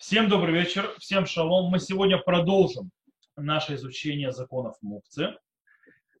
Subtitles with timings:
[0.00, 1.70] Всем добрый вечер, всем шалом.
[1.70, 2.90] Мы сегодня продолжим
[3.36, 5.36] наше изучение законов мукцы.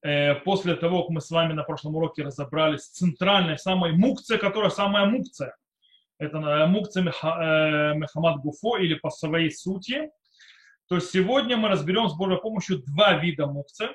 [0.02, 4.38] Э, после того, как мы с вами на прошлом уроке разобрались с центральной, самой мукцией,
[4.38, 5.56] которая самая мукция.
[6.18, 10.10] Это э, мукция э, Мехамад Гуфо или по своей сути.
[10.86, 13.88] То сегодня мы разберем с Божьей помощью два вида мукцы.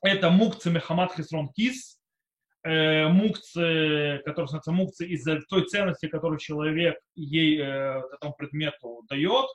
[0.00, 2.00] Это мукция Мехамад Хисрон Кис
[2.64, 9.46] э, мукцы, который становится мукцией из-за той ценности, которую человек ей, э, этому предмету дает,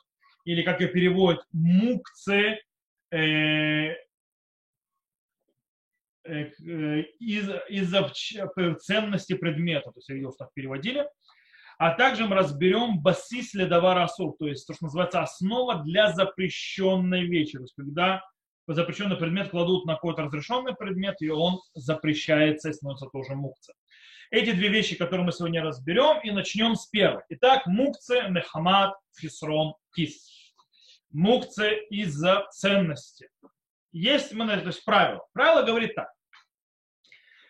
[0.44, 2.60] или как ее переводят, мукцы
[3.10, 3.94] э, э,
[7.18, 8.10] из, из-за
[8.78, 11.06] ценности предмета, то есть ее так переводили.
[11.78, 17.24] А также мы разберем басис ледовар асур, то есть то, что называется основа для запрещенной
[17.24, 18.22] вещи, то есть когда
[18.74, 23.74] запрещенный предмет кладут на какой-то разрешенный предмет, и он запрещается и становится тоже мукция.
[24.30, 27.22] Эти две вещи, которые мы сегодня разберем, и начнем с первой.
[27.30, 30.54] Итак, мукция, мехамад, фисрон, кис.
[31.10, 33.28] Мукция из-за ценности.
[33.90, 35.26] Есть, мы, то есть правило.
[35.32, 36.08] Правило говорит так.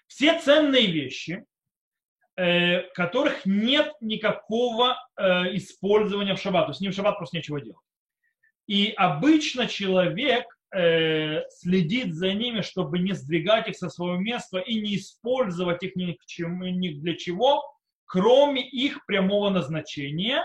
[0.07, 1.45] Все ценные вещи,
[2.37, 7.37] э, которых нет никакого э, использования в шаббат, то есть с ним в шаббат просто
[7.37, 7.85] нечего делать.
[8.67, 14.81] И обычно человек э, следить за ними, чтобы не сдвигать их со своего места и
[14.81, 17.63] не использовать их ни, к чему, ни для чего,
[18.07, 20.45] кроме их прямого назначения,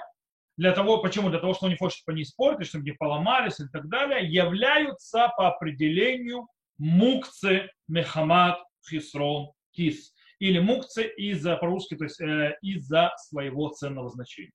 [0.58, 1.30] для того, почему?
[1.30, 5.32] Для того, что он не хочет, чтобы они чтобы не поломались и так далее, являются
[5.36, 10.14] по определению мукцы мехамад хисрон кис.
[10.40, 14.52] Или мукцы из-за, по-русски, то есть э, из-за своего ценного значения.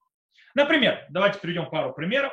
[0.55, 2.33] Например, давайте приведем пару примеров.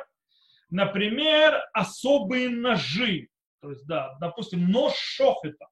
[0.70, 3.28] Например, особые ножи.
[3.60, 5.66] То есть, да, допустим, нож шохета.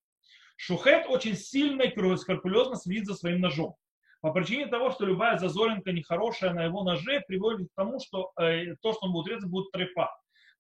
[0.57, 3.77] Шухет очень сильно и скрупулезно следит за своим ножом.
[4.23, 8.75] По причине того, что любая зазоринка нехорошая на его ноже приводит к тому, что э,
[8.81, 10.11] то, что он будет резать, будет трепа.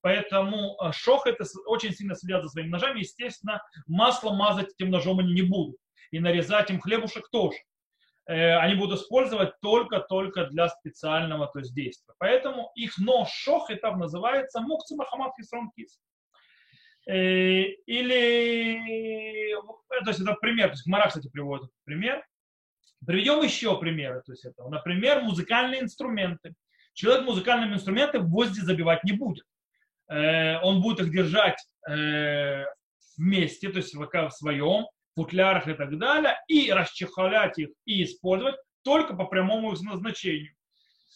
[0.03, 3.01] Поэтому э, шохеты очень сильно следят за своими ножами.
[3.01, 5.77] Естественно, масло мазать этим ножом они не будут.
[6.11, 7.57] И нарезать им хлебушек тоже.
[8.29, 12.13] Э, они будут использовать только-только для специального то есть, действия.
[12.19, 16.01] Поэтому их нож шохетов называется мукци махамад хисрон кис.
[17.09, 19.61] Э, или, э,
[20.05, 22.27] то есть это пример, то есть Мара, кстати, приводит пример.
[23.07, 24.71] Приведем еще примеры, то есть этого.
[24.71, 26.55] Например, музыкальные инструменты.
[26.95, 29.45] Человек музыкальными инструментами в гвозди забивать не будет.
[30.09, 31.63] Он будет их держать
[33.17, 39.15] вместе, то есть в своем, футлярах и так далее, и расчехлять их и использовать только
[39.15, 40.55] по прямому назначению,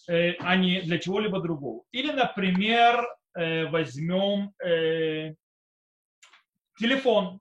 [0.08, 1.84] э, а не для чего-либо другого.
[1.92, 5.34] Или, например, э, возьмем э,
[6.78, 7.40] телефон,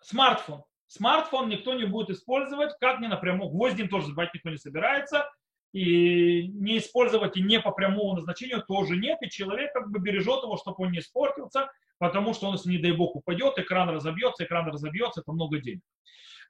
[0.00, 0.62] смартфон.
[0.86, 3.50] Смартфон никто не будет использовать, как не напрямую.
[3.50, 5.28] Гвоздем тоже забивать никто не собирается.
[5.72, 9.18] И не использовать и не по прямому назначению тоже нет.
[9.22, 12.78] И человек как бы бережет его, чтобы он не испортился, потому что он, если, не
[12.78, 15.82] дай бог, упадет, экран разобьется, экран разобьется, это много денег.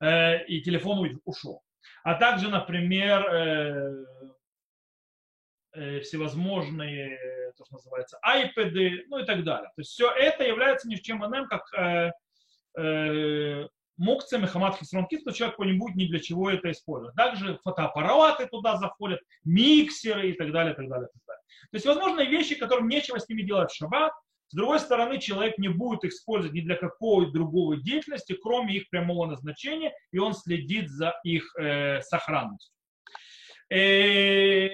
[0.00, 1.62] Э, и телефон ушел.
[2.02, 4.04] А также, например, э,
[5.72, 9.70] э, всевозможные, то, что называется, iPad, ну и так далее.
[9.76, 11.66] То есть все это является ни в чем иным, как
[14.00, 17.14] мукция Мехамад Хисрон Кит, то человек не ни для чего это использует.
[17.14, 21.42] Также фотоаппараты туда заходят, миксеры и так далее, так далее, так далее.
[21.70, 24.12] То есть, возможно, вещи, которым нечего с ними делать в шаббат,
[24.48, 28.88] с другой стороны, человек не будет их использовать ни для какой другой деятельности, кроме их
[28.88, 32.74] прямого назначения, и он следит за их э, сохранностью.
[33.72, 34.70] Э,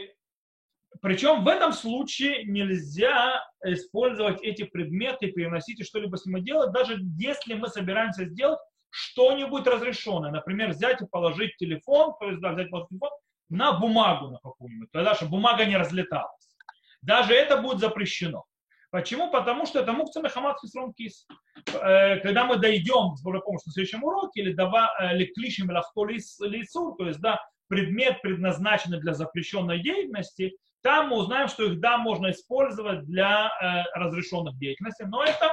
[1.02, 6.98] причем в этом случае нельзя использовать эти предметы, переносить и что-либо с ними делать, даже
[7.18, 8.58] если мы собираемся сделать
[8.90, 10.30] что-нибудь разрешенное.
[10.30, 13.10] Например, взять и положить телефон, то есть да, взять телефон
[13.48, 16.56] на бумагу на какую-нибудь, тогда, чтобы бумага не разлеталась.
[17.02, 18.44] Даже это будет запрещено.
[18.90, 19.30] Почему?
[19.30, 21.26] Потому что это мукция мехамад хисрон кис.
[21.74, 26.94] Э, когда мы дойдем с Божьей помощью на следующем уроке, или дава э, леклишим лицу,
[26.96, 32.30] то есть да, предмет, предназначенный для запрещенной деятельности, там мы узнаем, что их да, можно
[32.30, 35.52] использовать для э, разрешенных деятельностей, но это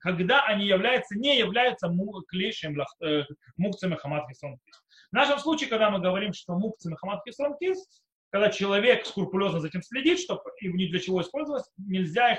[0.00, 1.88] когда они являются, не являются
[2.28, 3.24] клишем э,
[3.56, 4.82] мукцами хамат хисрон кис.
[5.10, 7.78] В нашем случае, когда мы говорим, что мукцами хамат хисрон кис,
[8.30, 12.38] когда человек скрупулезно за этим следит, чтобы и ни для чего использовать, нельзя их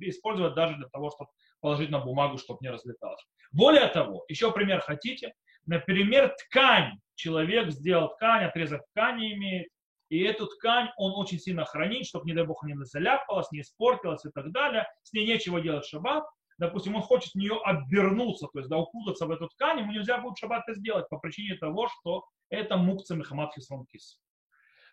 [0.00, 1.30] использовать даже для того, чтобы
[1.60, 3.24] положить на бумагу, чтобы не разлеталось.
[3.52, 5.32] Более того, еще пример хотите,
[5.66, 6.98] например, ткань.
[7.14, 9.68] Человек сделал ткань, отрезок ткани имеет,
[10.10, 14.24] и эту ткань он очень сильно хранит, чтобы, не дай бог, не заляпалась, не испортилась
[14.24, 14.86] и так далее.
[15.04, 16.24] С ней нечего делать шаббат.
[16.60, 20.18] Допустим, он хочет в нее обернуться, то есть да, укутаться в эту ткань, ему нельзя
[20.18, 24.20] будет шаббат это сделать по причине того, что это мукца мехамад хисрон кис.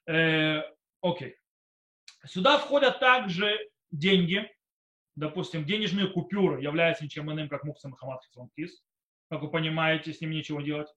[0.07, 0.61] Э,
[1.01, 1.35] окей.
[2.25, 3.59] Сюда входят также
[3.91, 4.49] деньги,
[5.15, 8.81] допустим, денежные купюры являются ничем иным, как мукса Мухаммад Хисонкис.
[9.29, 10.87] Как вы понимаете, с ним ничего делать.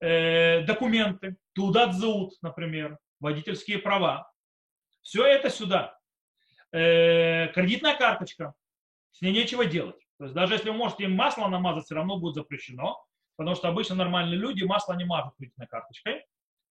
[0.00, 4.32] Э, документы, тудат заут, например, водительские права.
[5.02, 5.98] Все это сюда.
[6.72, 8.54] Э, кредитная карточка,
[9.10, 10.05] с ней нечего делать.
[10.18, 13.04] То есть даже если вы можете масло намазать, все равно будет запрещено,
[13.36, 16.24] потому что обычно нормальные люди масло не мажут кредитной карточкой.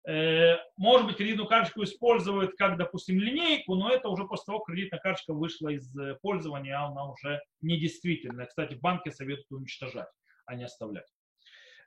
[0.08, 4.74] Э, может быть, кредитную карточку используют как, допустим, линейку, но это уже после того, как
[4.74, 8.48] кредитная карточка вышла из э, пользования, она уже недействительная.
[8.48, 10.10] Кстати, в банке советуют уничтожать,
[10.46, 11.08] а не оставлять.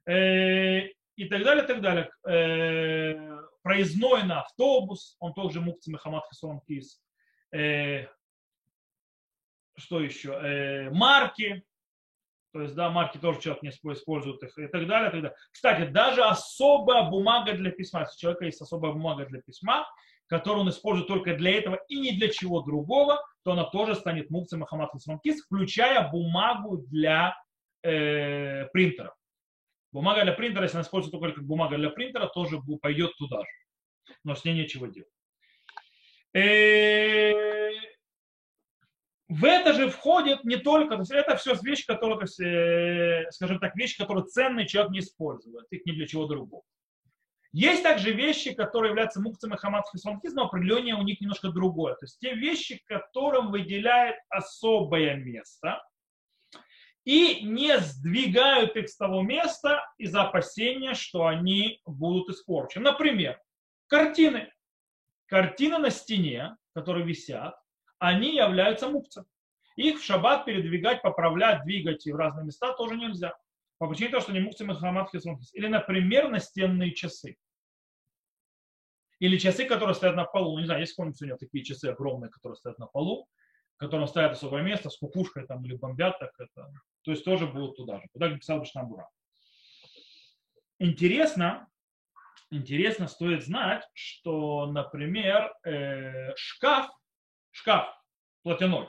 [0.06, 2.10] Э, и так далее, так далее.
[3.62, 7.00] Проездной на автобус, он тоже мукци Мехамад Хасан Кис.
[9.76, 10.90] Что еще?
[10.92, 11.64] Марки,
[12.52, 15.36] то есть, да, марки тоже человек не использует их и так далее, и так далее.
[15.50, 19.84] Кстати, даже особая бумага для письма, если у человека есть особая бумага для письма,
[20.26, 24.30] которую он использует только для этого и ни для чего другого, то она тоже станет
[24.30, 27.36] мукцией Махамад Хасманкис, включая бумагу для
[27.82, 29.14] э, принтера.
[29.90, 34.14] Бумага для принтера, если она используется только как бумага для принтера, тоже пойдет туда же.
[34.22, 35.10] Но с ней нечего делать.
[39.34, 43.26] В это же входит не только, то есть это все вещи, которые, то есть, э,
[43.32, 46.62] скажем так, вещи, которые ценный человек не использует, их ни для чего другого.
[47.50, 49.86] Есть также вещи, которые являются мукцем и хамат
[50.34, 51.94] но определение у них немножко другое.
[51.94, 55.82] То есть те вещи, которым выделяет особое место
[57.04, 62.84] и не сдвигают их с того места из-за опасения, что они будут испорчены.
[62.84, 63.40] Например,
[63.88, 64.52] картины.
[65.26, 67.56] Картины на стене, которые висят,
[68.08, 69.24] они являются мукцем.
[69.76, 73.36] Их в шаббат передвигать, поправлять, двигать в разные места тоже нельзя.
[73.78, 77.36] По причине того, что не мукцем Или, например, настенные часы.
[79.18, 80.58] Или часы, которые стоят на полу.
[80.58, 83.28] Не знаю, есть какие-нибудь сегодня такие часы огромные, которые стоят на полу,
[83.76, 86.70] которым стоят особое место, с кукушкой там или бомбят, так это,
[87.02, 88.06] то есть тоже будут туда же.
[88.12, 89.08] Куда писал Башнабура.
[90.78, 91.68] Интересно,
[92.50, 96.90] интересно стоит знать, что, например, э, шкаф
[97.54, 97.86] шкаф
[98.42, 98.88] платяной.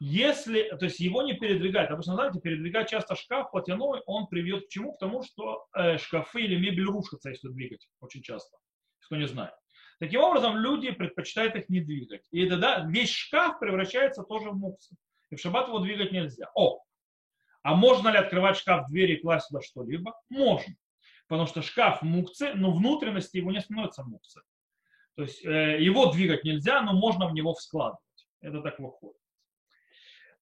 [0.00, 4.68] Если, то есть его не передвигать, обычно, знаете, передвигать часто шкаф платяной, он приведет к
[4.68, 4.94] чему?
[4.94, 8.56] К тому, что э, шкафы или мебель рушатся, если двигать, очень часто,
[9.00, 9.54] кто не знает.
[9.98, 12.24] Таким образом, люди предпочитают их не двигать.
[12.30, 14.94] И тогда весь шкаф превращается тоже в муксы.
[15.30, 16.48] И в шаббат его двигать нельзя.
[16.54, 16.80] О,
[17.62, 20.14] а можно ли открывать шкаф двери и класть сюда что-либо?
[20.30, 20.74] Можно.
[21.26, 24.40] Потому что шкаф мукцы, но внутренности его не становится мукцы.
[25.18, 27.98] То есть э, его двигать нельзя, но можно в него вскладывать.
[28.40, 29.16] Это так выходит.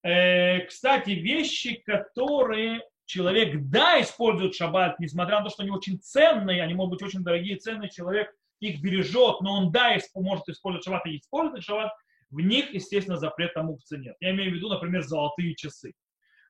[0.03, 6.61] Э, кстати, вещи, которые человек, да, использует шаббат, несмотря на то, что они очень ценные,
[6.61, 11.07] они могут быть очень дорогие, ценные, человек их бережет, но он, да, может использовать шаббат
[11.07, 11.91] и использовать шаббат,
[12.29, 14.15] в них, естественно, запрета мукцы нет.
[14.19, 15.93] Я имею в виду, например, золотые часы.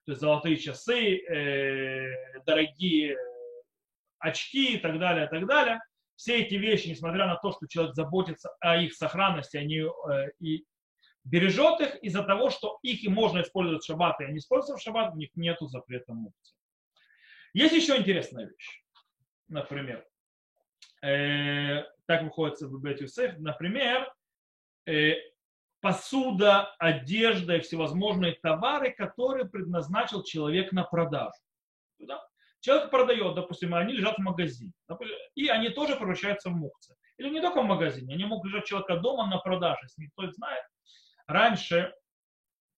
[0.05, 3.15] То есть золотые часы, э, дорогие
[4.19, 5.79] очки и так далее, и так далее
[6.17, 10.65] все эти вещи, несмотря на то, что человек заботится о их сохранности, они э, и
[11.23, 14.83] бережет их из-за того, что их и можно использовать в шаббат, и они используют в
[14.83, 16.57] шаббат, у них нет запрета мукции.
[17.53, 18.83] Есть еще интересная вещь.
[19.47, 20.05] Например,
[21.03, 24.11] э, так выходит в Бет Юсеф, например,
[24.87, 25.13] э,
[25.81, 31.39] посуда, одежда и всевозможные товары, которые предназначил человек на продажу.
[31.99, 32.27] Да?
[32.59, 34.73] Человек продает, допустим, они лежат в магазине,
[35.35, 36.95] и они тоже превращаются в мукцы.
[37.17, 40.31] Или не только в магазине, они могут лежать человека дома на продаже, если никто не
[40.31, 40.63] знает.
[41.27, 41.93] Раньше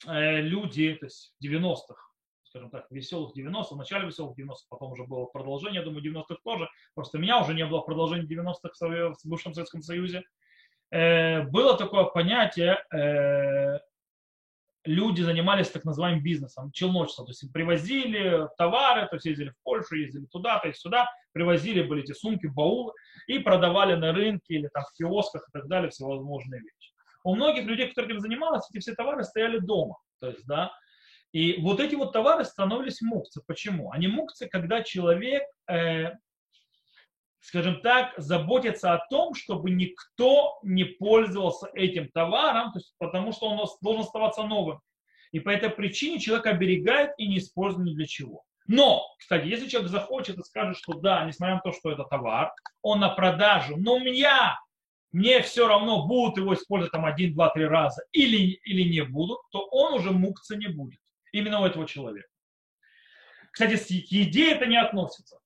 [0.08, 1.96] э, люди, то есть в 90-х,
[2.44, 6.70] скажем так, веселых 90-х, в начале веселых 90-х, потом уже было продолжение, думаю, 90-х тоже,
[6.96, 10.24] просто меня уже не было продолжения 90-х в бывшем Советском Союзе,
[10.92, 13.80] э, было такое понятие э,
[14.86, 17.26] люди занимались так называемым бизнесом, челночеством.
[17.26, 21.84] То есть привозили товары, то есть ездили в Польшу, ездили туда, то есть сюда, привозили
[21.84, 22.94] были эти сумки, баулы
[23.28, 26.94] и продавали на рынке или там в киосках и так далее всевозможные вещи.
[27.24, 29.98] У многих людей, которые этим занимались, эти все товары стояли дома.
[30.20, 30.72] То есть, да,
[31.32, 33.42] и вот эти вот товары становились мукцы.
[33.46, 33.92] Почему?
[33.92, 36.14] Они мукцы, когда человек э,
[37.41, 43.48] скажем так, заботиться о том, чтобы никто не пользовался этим товаром, то есть, потому что
[43.48, 44.79] он должен оставаться новым.
[45.31, 48.43] И по этой причине человек оберегает и не использует ни для чего.
[48.67, 52.51] Но, кстати, если человек захочет и скажет, что да, несмотря на то, что это товар,
[52.81, 54.60] он на продажу, но у меня,
[55.12, 59.39] мне все равно, будут его использовать там один, два, три раза или, или не будут,
[59.51, 61.00] то он уже мукться не будет.
[61.31, 62.27] Именно у этого человека.
[63.51, 65.39] Кстати, к еде это не относится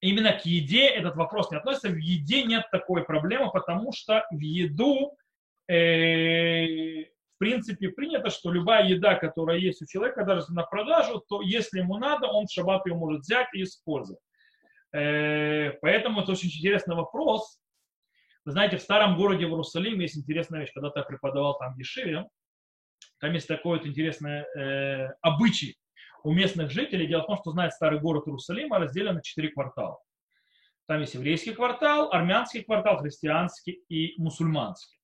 [0.00, 1.88] именно к еде этот вопрос не относится.
[1.88, 5.16] В еде нет такой проблемы, потому что в еду
[5.68, 11.22] э, в принципе принято, что любая еда, которая есть у человека, даже если на продажу,
[11.28, 14.20] то если ему надо, он в шаббат ее может взять и использовать.
[14.92, 17.60] Э, поэтому это очень интересный вопрос.
[18.44, 20.72] Вы знаете, в старом городе в Иерусалиме есть интересная вещь.
[20.72, 22.26] Когда-то я преподавал там в Ешиве,
[23.20, 25.76] там есть такой вот интересный э, обычай
[26.24, 27.06] у местных жителей.
[27.06, 29.98] Дело в том, что, знает старый город Иерусалима разделен на четыре квартала.
[30.86, 34.98] Там есть еврейский квартал, армянский квартал, христианский и мусульманский.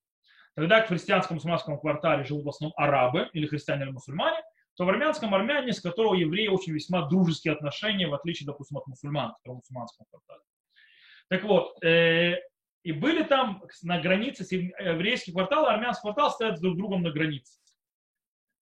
[0.57, 4.39] Тогда в христианском мусульманском квартале живут в основном арабы или христиане или мусульмане,
[4.77, 8.87] то в армянском армяне, с которого евреи очень весьма дружеские отношения, в отличие, допустим, от
[8.87, 10.41] мусульман, в мусульманском квартале.
[11.29, 12.37] Так вот, э,
[12.83, 17.11] и были там на границе еврейский квартал и армянский квартал стоят друг с другом на
[17.11, 17.59] границе.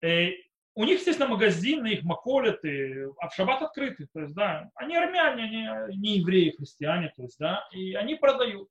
[0.02, 0.30] Э,
[0.74, 4.06] у них, естественно, магазины, их маколеты, а в шаббат открыты.
[4.12, 8.68] То есть, да, они армяне, они не евреи, христиане, то есть, да, и они продают.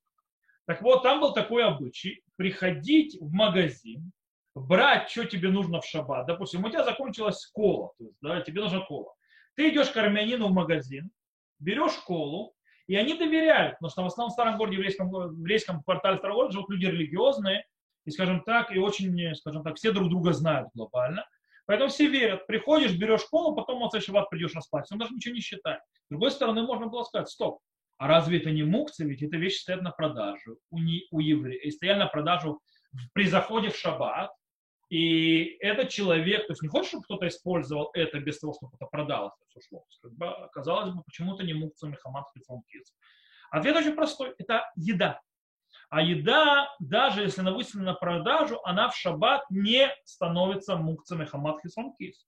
[0.66, 4.12] Так вот, там был такой обычай, приходить в магазин,
[4.56, 6.26] брать, что тебе нужно в шаббат.
[6.28, 9.14] Допустим, у тебя закончилась кола, то есть, да, тебе нужна кола.
[9.56, 11.12] Ты идешь к армянину в магазин,
[11.60, 12.56] берешь колу,
[12.88, 16.18] и они доверяют, потому что в основном в старом городе, в еврейском, в еврейском квартале
[16.18, 17.66] старого города живут люди религиозные,
[18.06, 21.26] и, скажем так, и очень, скажем так, все друг друга знают глобально.
[21.72, 22.48] Поэтому все верят.
[22.48, 24.94] Приходишь, берешь колу, потом на следующий шаббат придешь расплатиться.
[24.94, 25.80] Он даже ничего не считает.
[26.08, 27.60] С другой стороны, можно было сказать, стоп,
[27.98, 29.08] а разве это не мукция?
[29.08, 31.64] Ведь эта вещь стоят на продажу у, не, у евреев.
[31.64, 32.60] И стояли на продажу
[33.14, 34.34] при заходе в шаббат.
[34.90, 38.88] И этот человек, то есть не хочет, чтобы кто-то использовал это без того, чтобы это
[38.88, 39.86] продалось, это ушло.
[40.02, 42.94] Как бы, казалось бы, почему-то не мукция Мехамад Хицонкиц.
[43.50, 44.36] Ответ очень простой.
[44.40, 45.22] Это еда.
[45.92, 51.62] А еда, даже если она выставлена на продажу, она в шаббат не становится мукцем Мехамад
[51.62, 52.26] Хицонкиц.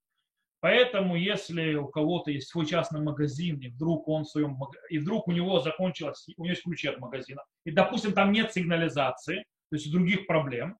[0.60, 5.29] Поэтому, если у кого-то есть свой частный магазин, и вдруг он в своем, и вдруг
[5.29, 9.77] у него закончилось, у него есть ключи от магазина, и, допустим, там нет сигнализации, то
[9.77, 10.77] есть других проблем,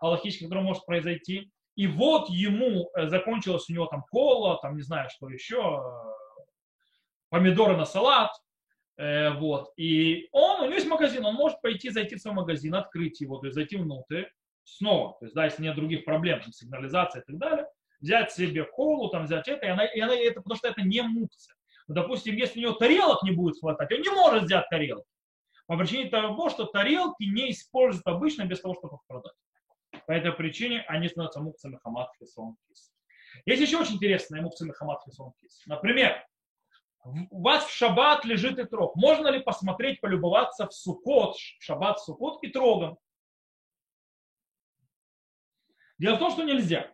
[0.00, 4.82] аллахических, которые может произойти, и вот ему э, закончилось у него там кола, там не
[4.82, 6.42] знаю, что еще, э,
[7.28, 8.32] помидоры на салат,
[8.96, 13.20] вот, и он, у него есть магазин, он может пойти, зайти в свой магазин, открыть
[13.20, 14.24] его, то есть зайти внутрь,
[14.62, 17.66] снова, то есть, да, если нет других проблем, там, сигнализация и так далее,
[18.00, 21.02] взять себе колу, там, взять это, и она, и она это, потому что это не
[21.02, 21.54] мукция.
[21.86, 25.06] Ну, допустим, если у него тарелок не будет хватать, он не может взять тарелки.
[25.66, 29.32] По причине того, что тарелки не используют обычно без того, чтобы их продать.
[30.06, 32.92] По этой причине они становятся мукцами хамат хисон кис.
[33.46, 35.62] Есть еще очень интересные мукцами хамат хисон кис.
[35.66, 36.24] Например,
[37.04, 38.96] у вас в шаббат лежит и трог.
[38.96, 42.98] Можно ли посмотреть, полюбоваться в сукот, в шаббат сукот и трогом?
[45.98, 46.90] Дело в том, что нельзя.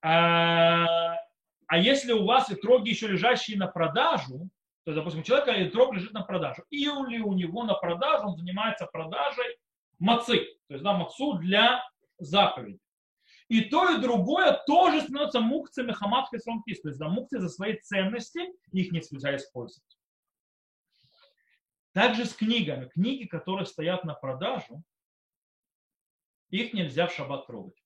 [0.00, 1.16] А,
[1.66, 4.48] а если у вас и троги еще лежащие на продажу,
[4.84, 8.36] то, допустим, у человека и трог лежит на продажу, или у него на продажу он
[8.36, 9.58] занимается продажей
[9.98, 11.84] мацы, то есть да, мацу для
[12.18, 12.78] заповеди.
[13.48, 17.78] И то, и другое тоже становится мукциями хамат хесрон То есть да, мукции за свои
[17.78, 18.40] ценности
[18.72, 19.98] их нельзя использовать.
[21.92, 22.88] Также с книгами.
[22.88, 24.82] Книги, которые стоят на продажу,
[26.50, 27.82] их нельзя в шаббат трогать.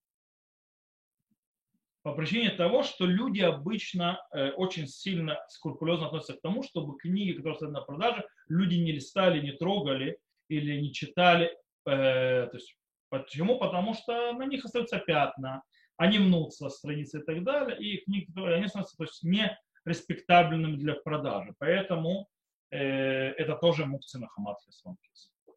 [2.03, 7.33] По причине того, что люди обычно э, очень сильно скрупулезно относятся к тому, чтобы книги,
[7.33, 11.57] которые стоят на продаже, люди не листали, не трогали или не читали.
[11.87, 12.77] Э, то есть
[13.13, 13.59] Почему?
[13.59, 15.63] Потому что на них остаются пятна,
[15.99, 19.55] они мнутся страницы и так далее, и книги, они становятся то есть, не
[19.85, 21.55] респектабельными для продажи.
[21.59, 22.31] Поэтому
[22.71, 24.57] э, это тоже мукцина хамат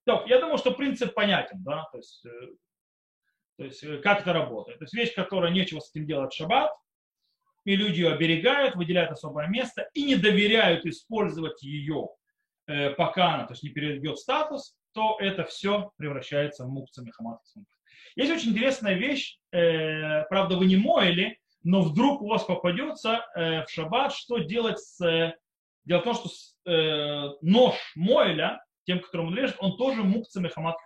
[0.03, 2.47] Так, я думаю, что принцип понятен, да, то есть, э,
[3.57, 4.79] то есть э, как это работает.
[4.79, 6.73] То есть вещь, которая нечего с этим делать в шаббат,
[7.63, 12.09] и люди ее оберегают, выделяют особое место и не доверяют использовать ее,
[12.67, 17.41] э, пока она то есть, не перейдет статус, то это все превращается в мукцами хамат
[18.15, 23.65] Есть очень интересная вещь, э, правда, вы не моили, но вдруг у вас попадется э,
[23.65, 25.05] в шаббат, что делать с...
[25.05, 25.35] Э,
[25.83, 30.47] дело в том, что с, э, нож Моэля, тем, которому он лежит, он тоже мукцами
[30.47, 30.77] хамат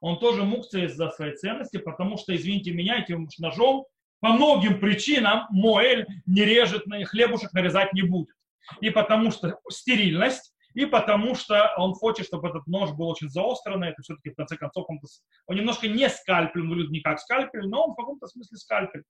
[0.00, 3.84] Он тоже мукция из-за своей ценности, потому что, извините меня, этим ножом
[4.20, 8.34] по многим причинам Моэль не режет, хлебушек нарезать не будет.
[8.80, 13.88] И потому что стерильность, и потому что он хочет, чтобы этот нож был очень заостренный,
[13.88, 15.00] это все-таки в конце концов он,
[15.46, 19.02] он немножко не скальпель, он выглядит не как скальпель, но он в каком-то смысле скальпель,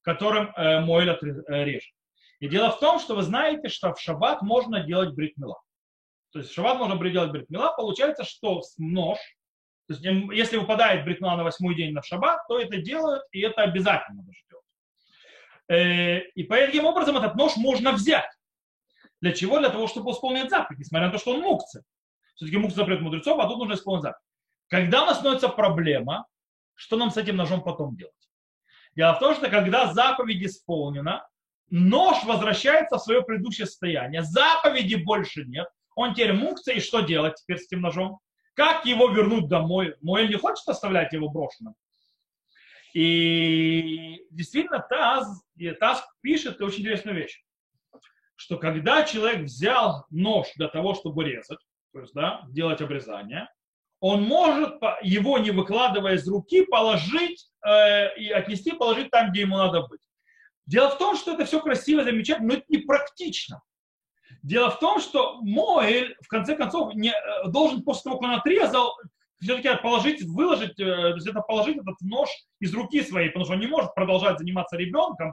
[0.00, 1.92] которым э, Моэль э, режет.
[2.40, 5.60] И дело в том, что вы знаете, что в шаббат можно делать бритмила.
[6.32, 9.18] То есть в шаббат можно делать бритмила, получается, что нож,
[9.88, 10.02] то есть
[10.32, 14.38] если выпадает бритмила на восьмой день на шаббат, то это делают, и это обязательно даже
[14.48, 14.64] делать.
[15.68, 18.30] Э, и по таким образом этот нож можно взять.
[19.22, 19.58] Для чего?
[19.60, 21.84] Для того, чтобы исполнить заповедь, несмотря на то, что он мукция.
[22.34, 24.20] Все-таки мукция запрет мудрецов, а тут нужно исполнить заповедь.
[24.68, 26.26] Когда у нас становится проблема,
[26.74, 28.14] что нам с этим ножом потом делать?
[28.96, 31.26] Дело в том, что когда заповедь исполнена,
[31.70, 34.22] нож возвращается в свое предыдущее состояние.
[34.22, 35.68] Заповеди больше нет.
[35.94, 38.18] Он теперь мукция, и что делать теперь с этим ножом?
[38.54, 39.94] Как его вернуть домой?
[40.02, 41.74] Моэль не хочет оставлять его брошенным.
[42.92, 45.42] И действительно, Таз,
[45.78, 47.42] Таз пишет очень интересную вещь,
[48.42, 51.60] что когда человек взял нож для того, чтобы резать,
[51.92, 53.48] то есть да, делать обрезание,
[54.00, 59.56] он может его, не выкладывая из руки, положить э, и отнести, положить там, где ему
[59.56, 60.00] надо быть.
[60.66, 63.62] Дело в том, что это все красиво, замечательно, но это не практично.
[64.42, 68.34] Дело в том, что Моэль, в конце концов, не, э, должен после того, как он
[68.34, 68.92] отрезал,
[69.40, 73.54] все-таки положить, выложить, э, то есть это положить этот нож из руки своей, потому что
[73.54, 75.32] он не может продолжать заниматься ребенком,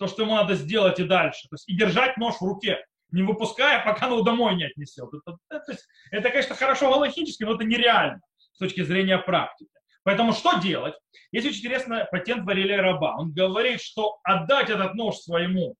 [0.00, 1.46] то, что ему надо сделать и дальше.
[1.50, 5.10] То есть и держать нож в руке, не выпуская, пока он его домой не отнесет.
[5.12, 5.78] Это, это,
[6.10, 8.22] это, конечно, хорошо галактически, но это нереально
[8.54, 9.70] с точки зрения практики.
[10.02, 10.94] Поэтому что делать?
[11.32, 13.16] Есть очень интересный патент Варилия Раба.
[13.18, 15.74] Он говорит, что отдать этот нож своему,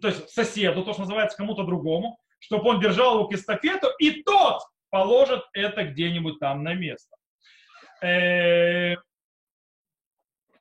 [0.00, 4.22] то есть соседу, то, что называется кому-то другому, чтобы он держал его к эстафету, и
[4.22, 7.14] тот положит это где-нибудь там на место.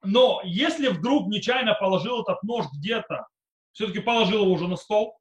[0.05, 3.27] Но если вдруг нечаянно положил этот нож где-то,
[3.71, 5.17] все-таки положил его уже на стол,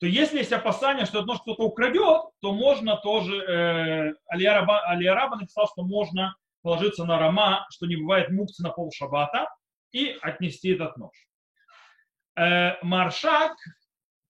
[0.00, 5.68] то если есть опасение, что этот нож кто-то украдет, то можно тоже, э, Алияраба написал,
[5.68, 9.46] что можно положиться на Рама, что не бывает мукцы на пол шабата,
[9.92, 11.14] и отнести этот нож.
[12.36, 13.52] Э, Маршак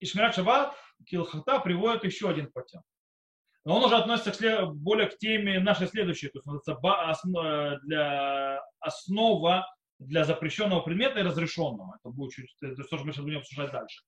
[0.01, 0.75] и Шмират Шаббат
[1.07, 2.85] Килхата приводит еще один патент.
[3.65, 9.67] Но он уже относится к, более к теме нашей следующей, то есть называется для основа
[10.01, 11.99] для запрещенного предмета и разрешенного.
[12.01, 14.03] Это будет чуть, это то, что мы сейчас будем обсуждать дальше.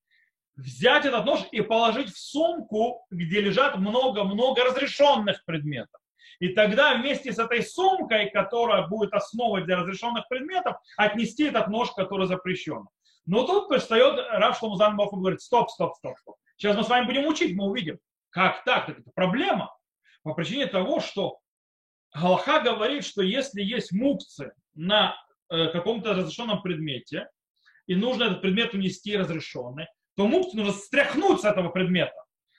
[0.57, 6.01] Взять этот нож и положить в сумку, где лежат много-много разрешенных предметов.
[6.41, 11.91] И тогда вместе с этой сумкой, которая будет основой для разрешенных предметов, отнести этот нож,
[11.93, 12.87] который запрещен.
[13.27, 16.37] Но тут встает Рав Шломузан Баху говорит, стоп, стоп, стоп, стоп.
[16.57, 17.99] Сейчас мы с вами будем учить, мы увидим.
[18.33, 18.89] Как так?
[18.89, 19.75] Это проблема.
[20.23, 21.39] По причине того, что
[22.15, 25.17] Галаха говорит, что если есть мукцы на
[25.51, 27.29] э, каком-то разрешенном предмете,
[27.87, 32.15] и нужно этот предмет унести разрешенный, то мукцы нужно стряхнуть с этого предмета.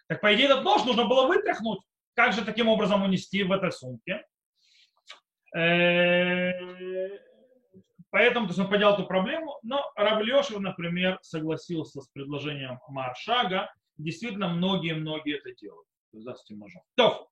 [0.07, 1.79] Так, по идее, этот нож нужно было вытряхнуть.
[2.15, 4.23] Как же таким образом унести в этой сумке?
[5.55, 6.51] Э,
[8.11, 14.49] поэтому то есть он поднял эту проблему, но Равлешев, например, согласился с предложением Маршага, действительно
[14.49, 15.87] многие-многие это делают.
[16.11, 16.83] Да, с этим ножом.
[16.95, 17.29] То,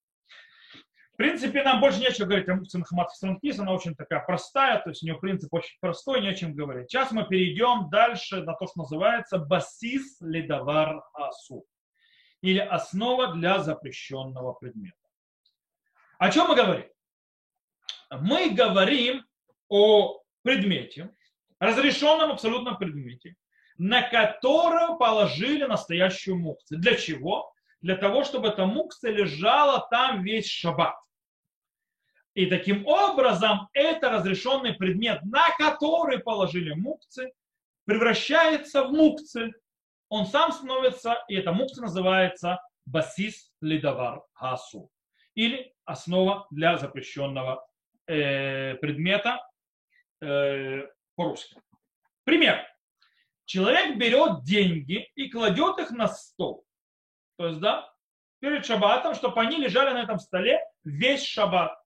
[1.13, 4.89] в принципе, нам больше нечего говорить о муксе Нахамат Франкис, она очень такая простая, то
[4.89, 6.89] есть у нее принцип очень простой, не о чем говорить.
[6.89, 11.65] Сейчас мы перейдем дальше на то, что называется басис ледавар асу,
[12.41, 14.97] или основа для запрещенного предмета.
[16.17, 16.89] О чем мы говорим?
[18.09, 19.23] Мы говорим
[19.69, 21.13] о предмете,
[21.59, 23.35] разрешенном абсолютном предмете,
[23.81, 26.79] на которую положили настоящую мукцию.
[26.79, 27.51] Для чего?
[27.81, 30.95] Для того, чтобы эта мукция лежала там весь шаббат.
[32.35, 37.31] И таким образом это разрешенный предмет, на который положили мукцы,
[37.85, 39.51] превращается в мукцы.
[40.09, 44.91] Он сам становится, и эта мукция называется басис лидавар хасу.
[45.33, 47.65] Или основа для запрещенного
[48.05, 49.39] э, предмета
[50.21, 50.83] э,
[51.15, 51.59] по-русски.
[52.25, 52.70] Пример
[53.51, 56.65] человек берет деньги и кладет их на стол.
[57.37, 57.91] То есть, да,
[58.39, 61.77] перед шаббатом, чтобы они лежали на этом столе весь шаббат.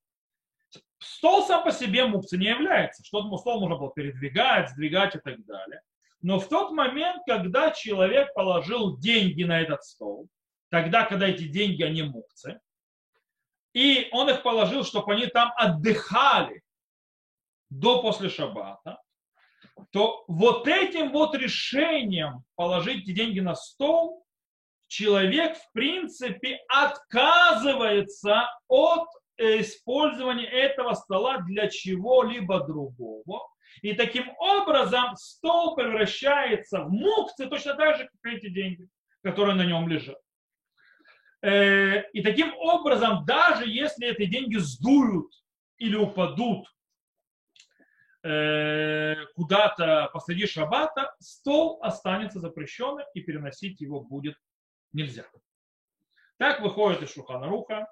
[0.99, 3.03] Стол сам по себе мукцы не является.
[3.03, 5.81] Что-то стол можно было передвигать, сдвигать и так далее.
[6.21, 10.27] Но в тот момент, когда человек положил деньги на этот стол,
[10.69, 12.59] тогда, когда эти деньги, они мукцы,
[13.73, 16.61] и он их положил, чтобы они там отдыхали
[17.69, 18.99] до после шаббата,
[19.91, 24.25] то вот этим вот решением положить деньги на стол,
[24.87, 29.07] человек в принципе отказывается от
[29.37, 33.47] использования этого стола для чего-либо другого.
[33.81, 38.87] И таким образом стол превращается в мукцы точно так же, как эти деньги,
[39.21, 40.17] которые на нем лежат.
[41.41, 45.31] Э, и таким образом, даже если эти деньги сдуют
[45.77, 46.74] или упадут Э,
[49.35, 54.35] куда-то посреди шаббата, стол останется запрещенным и переносить его будет
[54.93, 55.25] нельзя.
[56.37, 57.87] Так выходит из Шухана Руха,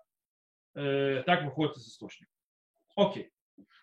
[0.76, 2.32] э, так выходит из источника.
[2.96, 3.32] Окей.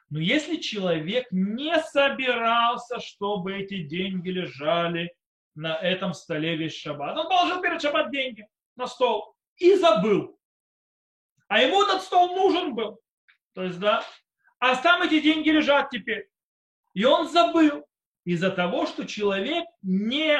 [0.08, 5.14] Но если человек не собирался, чтобы эти деньги лежали
[5.54, 10.36] на этом столе весь шаббат, он положил перед шаббат деньги на стол и забыл.
[11.46, 13.00] А ему этот стол нужен был.
[13.54, 14.04] То есть, да,
[14.58, 16.28] А там эти деньги лежат теперь.
[16.94, 17.85] И он забыл
[18.24, 20.38] из-за того, что человек не,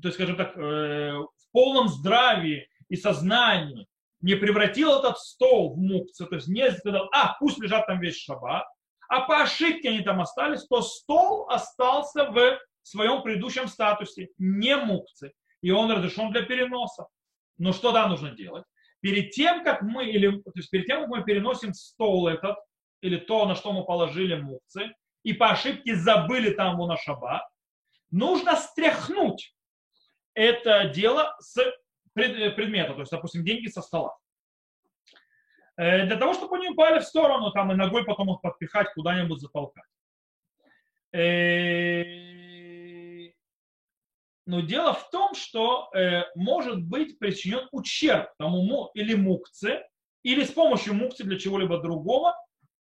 [0.00, 3.86] то есть, скажем так, э, в полном здравии и сознании
[4.20, 8.18] не превратил этот стол в мукцы, то есть не сказал, а, пусть лежат там весь
[8.18, 8.64] шаббат,
[9.08, 15.32] а по ошибке они там остались, то стол остался в своем предыдущем статусе, не мукцы,
[15.60, 17.06] и он разрешен для переноса.
[17.58, 18.64] Но что да нужно делать?
[19.00, 22.56] Перед тем, как мы, или, то есть перед тем, как мы переносим стол этот,
[23.02, 24.92] или то, на что мы положили мукцы,
[25.24, 27.42] и по ошибке забыли там на шаббат,
[28.10, 29.54] нужно стряхнуть
[30.34, 31.56] это дело с
[32.12, 34.16] предмета, то есть, допустим, деньги со стола.
[35.76, 39.40] Э, для того, чтобы они упали в сторону, там и ногой потом их подпихать, куда-нибудь
[39.40, 39.84] затолкать.
[41.12, 42.04] Э,
[44.46, 49.88] но дело в том, что э, может быть причинен ущерб тому или мукце,
[50.22, 52.36] или с помощью мукцы для чего-либо другого,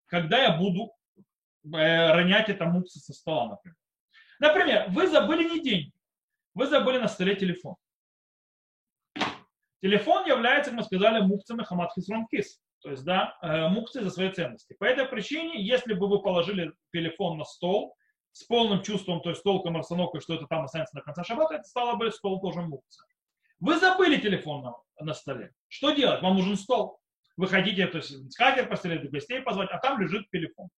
[0.07, 0.93] когда я буду
[1.65, 3.77] ронять это мукцы со стола, например.
[4.41, 5.93] Например, вы забыли не деньги,
[6.55, 7.77] вы забыли на столе телефон.
[9.83, 12.61] Телефон является, как мы сказали, мукцем и хамат хисрон кис.
[12.83, 14.75] То есть, да, э, мукцы за свои ценности.
[14.79, 17.97] По этой причине, если бы вы положили телефон на стол
[18.33, 21.65] с полным чувством, то есть толком расстановкой, что это там останется на конце шаббата, это
[21.65, 23.05] стало бы стол тоже мукца.
[23.61, 25.53] Вы забыли телефон на, на столе.
[25.69, 26.23] Что делать?
[26.23, 26.99] Вам нужен стол.
[27.37, 30.69] Вы хотите, то есть, хакер постелить, гостей позвать, а там лежит телефон.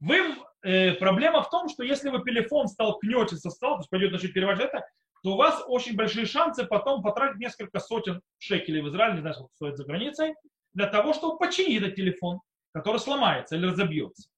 [0.00, 4.12] Вы, э, проблема в том, что если вы телефон столкнете со столом, то есть пойдет
[4.12, 4.84] начать переводить это,
[5.22, 9.34] то у вас очень большие шансы потом потратить несколько сотен шекелей в Израиле, не знаю,
[9.34, 10.34] сколько стоит за границей,
[10.72, 12.40] для того, чтобы починить этот телефон,
[12.72, 14.28] который сломается или разобьется.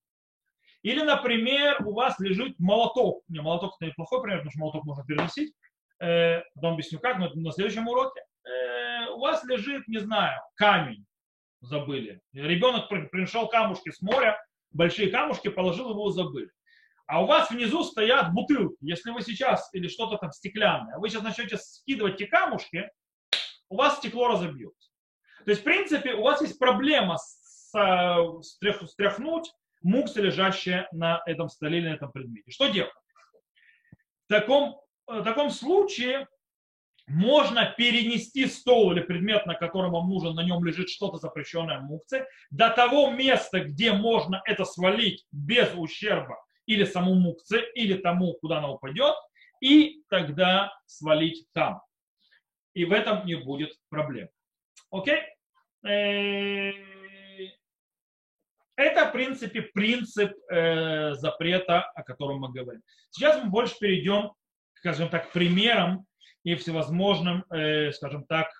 [0.83, 3.23] Или, например, у вас лежит молоток.
[3.29, 5.55] Не, молоток это неплохой пример, потому что молоток можно переносить.
[6.01, 8.21] Э, потом объясню как, но на следующем уроке.
[8.45, 11.05] Э, у вас лежит, не знаю, камень.
[11.61, 12.21] Забыли.
[12.33, 14.37] Ребенок принесел камушки с моря,
[14.73, 16.51] большие камушки, положил его, забыли.
[17.07, 18.79] А у вас внизу стоят бутылки.
[18.81, 22.91] Если вы сейчас, или что-то там стеклянное, вы сейчас начнете скидывать те камушки,
[23.69, 24.91] у вас стекло разобьется.
[25.45, 27.73] То есть, в принципе, у вас есть проблема с,
[28.43, 32.51] стрях, стряхнуть муксы, лежащие на этом столе или на этом предмете.
[32.51, 32.93] Что делать?
[34.27, 36.29] В таком, в таком случае
[37.07, 42.27] можно перенести стол или предмет, на котором вам нужен, на нем лежит что-то запрещенное мукцы,
[42.51, 48.59] до того места, где можно это свалить без ущерба или саму мукце, или тому, куда
[48.59, 49.15] она упадет,
[49.61, 51.83] и тогда свалить там.
[52.75, 54.29] И в этом не будет проблем.
[54.91, 55.21] Окей?
[55.85, 56.73] Э,
[58.77, 62.83] это, в принципе, принцип э, запрета, о котором мы говорим.
[63.11, 64.33] Сейчас мы больше перейдем,
[64.75, 66.07] скажем так, к примерам
[66.45, 68.51] и всевозможным, э, скажем так,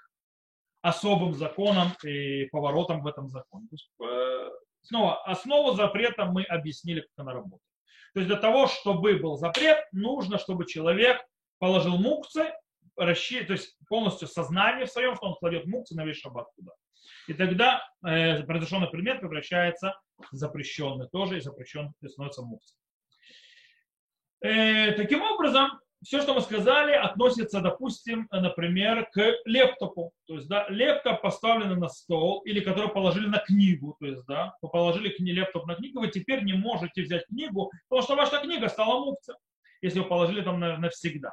[0.83, 3.69] особым законам и поворотам в этом законе.
[3.71, 3.91] есть,
[4.83, 7.63] снова, основу запрета мы объяснили, как она работает.
[8.15, 11.25] То есть для того, чтобы был запрет, нужно, чтобы человек
[11.59, 12.53] положил мукцы
[12.97, 16.73] расщи, то есть полностью сознание в своем, что он кладет мукцы на весь шаббат туда.
[17.27, 19.99] И тогда э, разрешенный предмет превращается
[20.31, 22.77] в запрещенный тоже, и запрещенный становится мукцем.
[24.41, 30.13] Э, таким образом, все, что мы сказали, относится, допустим, например, к лептопу.
[30.27, 33.97] То есть, да, лептоп поставленный на стол или который положили на книгу.
[34.01, 38.03] То есть, да, вы положили лептоп на книгу, вы теперь не можете взять книгу, потому
[38.05, 39.37] что ваша книга стала мукцем,
[39.81, 41.31] если вы положили там навсегда.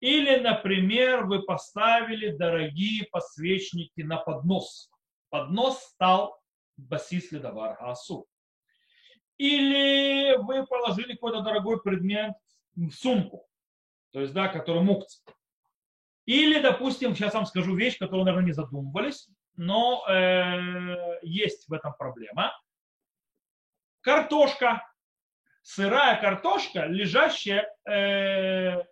[0.00, 4.90] Или, например, вы поставили дорогие подсвечники на поднос.
[5.30, 6.38] Поднос стал
[6.76, 8.26] басис ледовар асу.
[9.38, 12.32] Или вы положили какой-то дорогой предмет
[12.74, 13.46] в сумку,
[14.12, 15.22] то есть, да, который мукц.
[16.26, 21.94] Или, допустим, сейчас вам скажу вещь, которую, наверное, не задумывались, но э, есть в этом
[21.96, 22.52] проблема.
[24.00, 24.82] Картошка,
[25.62, 28.82] сырая картошка, лежащая э,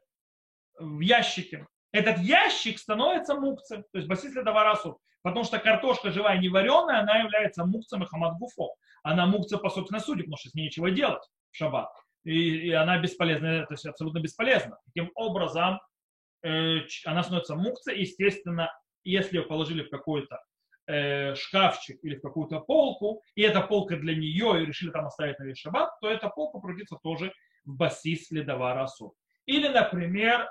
[0.79, 1.67] в ящике.
[1.93, 7.19] Этот ящик становится мукцем, то есть басис ледоварасу, потому что картошка живая не вареная, она
[7.19, 8.75] является мукцем и хамадгуфо.
[9.03, 11.91] Она мукца по собственной сути, потому что с ней нечего делать в шаббат.
[12.25, 14.79] И, и она бесполезна, то есть абсолютно бесполезна.
[14.87, 15.81] Таким образом,
[16.43, 18.71] э, она становится мукцей, естественно,
[19.05, 20.43] если ее положили в какой-то
[20.87, 25.39] э, шкафчик или в какую-то полку, и эта полка для нее, и решили там оставить
[25.39, 27.33] на весь шаббат, то эта полка превратится тоже
[27.65, 29.15] в басис ледоварасу.
[29.47, 30.49] Или, например,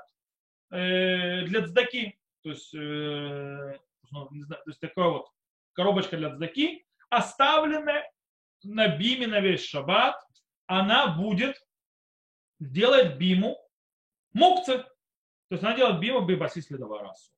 [0.72, 3.78] э, для цдаки, то есть, э,
[4.12, 5.28] ну, не знаю, то есть такая вот
[5.74, 8.10] коробочка для цдаки, оставленная
[8.64, 10.16] на биме на весь шаббат,
[10.66, 11.56] она будет
[12.60, 13.58] делать биму
[14.34, 14.80] мукцы.
[14.80, 17.32] То есть она делает биму бибаси следоварасу.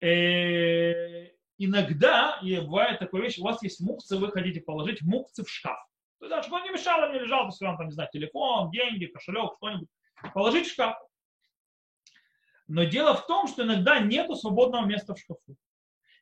[0.00, 5.50] Э, иногда, и бывает такая вещь, у вас есть мукцы, вы хотите положить мукцы в
[5.50, 5.78] шкаф.
[6.18, 9.06] То есть, чтобы он не мешал, не лежал, если вам там, не знаю, телефон, деньги,
[9.06, 9.88] кошелек, что-нибудь.
[10.32, 10.96] Положить в шкаф.
[12.66, 15.56] Но дело в том, что иногда нет свободного места в шкафу.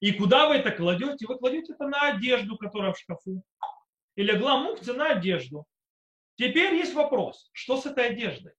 [0.00, 1.26] И куда вы это кладете?
[1.26, 3.44] Вы кладете это на одежду, которая в шкафу.
[4.16, 5.66] И легла мукция на одежду.
[6.36, 8.52] Теперь есть вопрос, что с этой одеждой?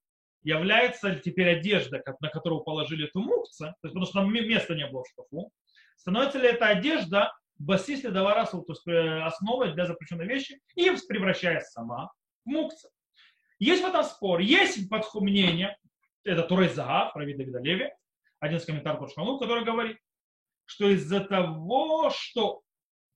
[0.44, 4.76] Является ли теперь одежда, на которую положили эту мукцию, то есть, потому что там места
[4.76, 5.52] не было в шкафу,
[5.96, 11.72] становится ли эта одежда басис ледоварасу, то есть э, основой для запрещенной вещи, и превращается
[11.72, 12.12] сама
[12.46, 12.92] в мукцию.
[13.60, 14.90] Есть в этом спор, есть
[15.22, 15.78] мнение,
[16.24, 17.92] это Турейзага, Равид Давида Леви,
[18.40, 19.98] один из комментаторов Куршхану, который говорит,
[20.66, 22.62] что из-за того, что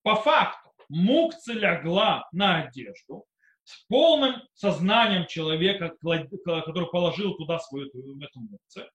[0.04, 3.26] по факту мукция лягла на одежду,
[3.68, 8.90] с полным сознанием человека, который положил туда свою эту мукцию,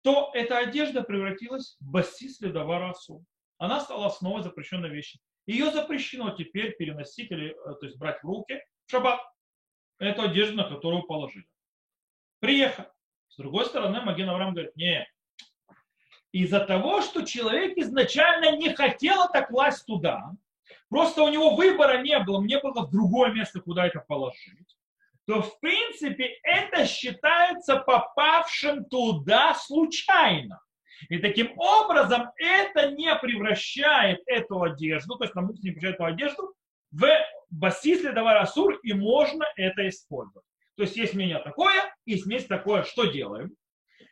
[0.00, 2.94] то эта одежда превратилась в басис ледовара
[3.58, 5.20] Она стала основой запрещенной вещи.
[5.44, 9.20] Ее запрещено теперь переносить или, э, то есть брать в руки в шаббат.
[9.98, 11.46] Эту одежду, на которую положили.
[12.40, 12.88] Приехали.
[13.28, 15.06] С другой стороны, Маген Авраам говорит, нет,
[16.32, 20.32] из-за того, что человек изначально не хотел это класть туда,
[20.88, 24.76] просто у него выбора не было, мне было другое место, куда это положить,
[25.26, 30.60] то в принципе это считается попавшим туда случайно.
[31.08, 36.54] И таким образом это не превращает эту одежду, то есть нам не превращает эту одежду
[36.90, 37.06] в
[37.50, 40.46] басис ледовар асур, и можно это использовать.
[40.76, 43.50] То есть есть мнение такое, и есть такое, что делаем.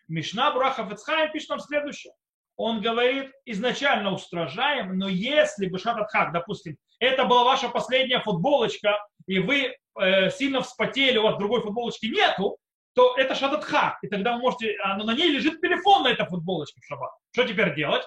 [0.08, 2.12] Мишна Браха Фецхайм пишет нам следующее.
[2.56, 9.40] Он говорит, изначально устражаем, но если бы Шататхак, допустим, это была ваша последняя футболочка, и
[9.40, 12.58] вы э, сильно вспотели, у вас другой футболочки нету,
[12.94, 13.98] то это шататхак.
[14.02, 17.10] И тогда вы можете, а, но на ней лежит телефон на этой футболочке в шаббат.
[17.32, 18.04] Что теперь делать?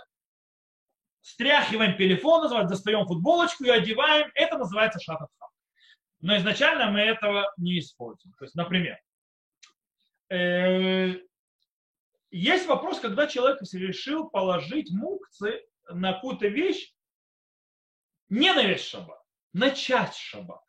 [1.21, 4.31] Стряхиваем телефон, называется, достаем футболочку и одеваем.
[4.33, 5.49] Это называется шататхак.
[6.21, 8.33] Но изначально мы этого не используем.
[8.39, 8.97] То есть, например,
[10.29, 11.15] э,
[12.37, 16.93] есть вопрос, когда человек решил положить мукцы на какую-то вещь,
[18.29, 19.21] не на весь шаббат,
[19.53, 20.61] на часть шаббат.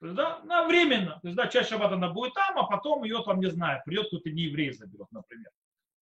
[0.00, 1.20] То есть, да, на временно.
[1.20, 4.08] То есть, да, часть шаббата она будет там, а потом ее там, не знаю, придет
[4.08, 5.50] кто-то не еврей заберет, например.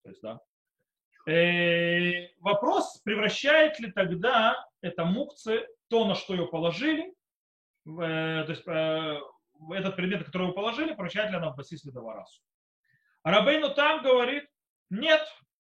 [0.02, 0.40] То есть, да.
[1.30, 7.14] Э, вопрос, превращает ли тогда это мукцы, то, на что ее положили,
[7.86, 9.20] Э, то есть э,
[9.74, 12.42] этот предмет, который вы положили, превращает ли она в басис ледоварасу.
[13.22, 14.44] А Рабейну там говорит,
[14.90, 15.22] нет,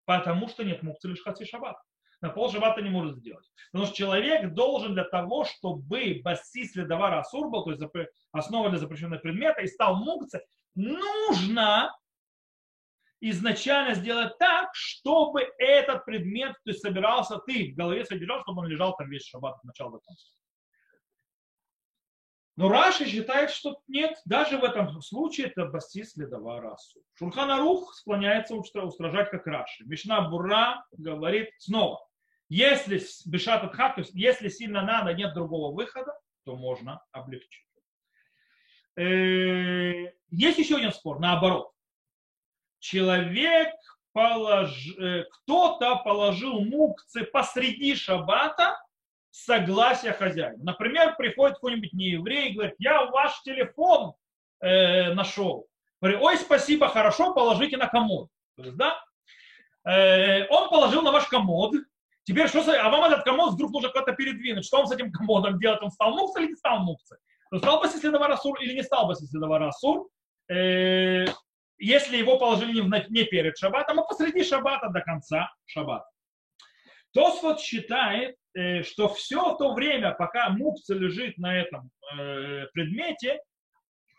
[0.05, 1.77] потому что нет мукцы лишь хаци шаббат.
[2.21, 3.45] На пол шаббата не может сделать.
[3.71, 7.83] Потому что человек должен для того, чтобы басис ледовара асур был, то есть
[8.31, 10.41] основа для запрещенного предмета, и стал мукцы,
[10.73, 11.93] нужно
[13.19, 18.67] изначально сделать так, чтобы этот предмет, то есть собирался, ты в голове содержал, чтобы он
[18.67, 20.25] лежал там весь шаббат от начала до конца.
[22.55, 27.01] Но Раши считает, что нет, даже в этом случае это басис ледова расу.
[27.15, 29.83] Шурханарух склоняется устражать как Раши.
[29.85, 32.07] Мишна Бура говорит снова,
[32.49, 36.13] если бешат то есть если сильно надо, нет другого выхода,
[36.45, 37.65] то можно облегчить.
[38.95, 41.71] Э, есть еще один спор, наоборот.
[42.77, 43.73] Человек
[44.11, 44.95] полож...
[44.99, 48.79] Э, кто-то положил мукцы посреди шаббата,
[49.33, 50.63] согласия хозяина.
[50.63, 54.13] Например, приходит какой-нибудь нееврей и говорит, я ваш телефон
[54.61, 55.65] э, нашел.
[55.99, 58.29] Говорит, ой, спасибо, хорошо, положите на комод.
[58.55, 59.03] То да?
[59.85, 61.73] э, он положил на ваш комод,
[62.25, 64.65] теперь что, а вам этот комод вдруг нужно куда-то передвинуть.
[64.65, 65.81] Что он с этим комодом делает?
[65.81, 67.17] Он стал мукса или не стал мукса?
[67.51, 70.09] Он стал бы следовар Асур или не стал бы следовар Асур?
[70.47, 71.25] Э,
[71.79, 76.05] если его положили не, не перед шаббатом, а посреди шаббата до конца шаббата.
[77.13, 78.35] Тосфот считает,
[78.83, 83.39] что все то время, пока мукца лежит на этом э, предмете,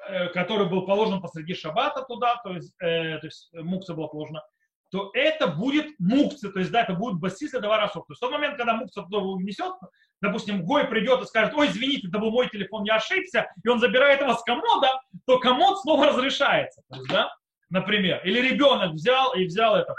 [0.09, 4.42] э, который был положен посреди шаббата туда, то есть, то есть мукца была положена,
[4.90, 7.94] то это будет мукция, то есть да, это будет басиса два раза.
[7.94, 9.73] То есть в тот момент, когда мукция туда внесет,
[10.20, 13.81] допустим, Гой придет и скажет, ой, извините, это был мой телефон, я ошибся, и он
[13.81, 16.83] забирает его с комода, то комод снова разрешается.
[16.88, 17.35] То есть, да,
[17.70, 18.20] например.
[18.25, 19.94] Или ребенок взял и взял это,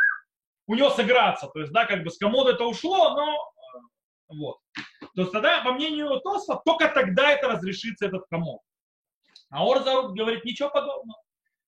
[0.68, 0.90] у него.
[0.90, 3.52] То есть, да, как бы с комода это ушло, но
[4.28, 4.58] вот.
[5.16, 8.62] То есть тогда, по мнению Тосфа, только тогда это разрешится этот комод.
[9.50, 11.22] А Орзарут говорит, ничего подобного.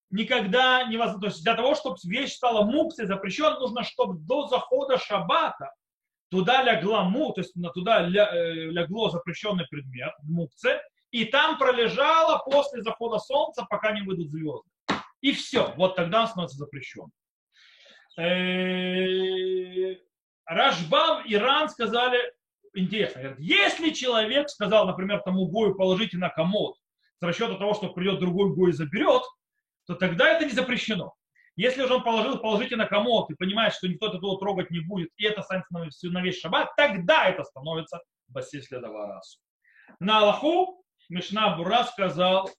[0.10, 1.22] Никогда не возможно.
[1.22, 5.72] То есть для того, чтобы вещь стала муксой запрещен, нужно, чтобы до захода шаббата
[6.30, 8.10] туда лягла му, то есть туда э,
[8.72, 14.70] лягло запрещенный предмет, мукце, и там пролежало после захода солнца, пока не выйдут звезды.
[15.22, 17.10] И все, вот тогда он становится запрещен.
[18.18, 19.96] Э,
[20.46, 22.34] Рашбам Иран сказали,
[22.78, 26.76] интересно, если человек сказал, например, тому гою положите на комод
[27.20, 29.24] с расчетом того, что придет другой гой и заберет,
[29.86, 31.14] то тогда это не запрещено.
[31.56, 35.10] Если же он положил, положите на комод и понимает, что никто этого трогать не будет,
[35.18, 39.40] и это становится на весь шаббат, тогда это становится басис ледоварасу.
[40.00, 42.50] На Аллаху Мишна Бура сказал,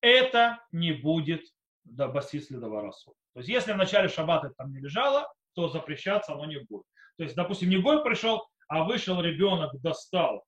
[0.00, 1.42] это не будет
[1.84, 3.14] да, басис ледоварасу.
[3.34, 6.84] То есть если в начале шаббата там не лежало, то запрещаться оно не будет.
[7.16, 10.44] То есть, допустим, не гой пришел, а вышел ребенок, достал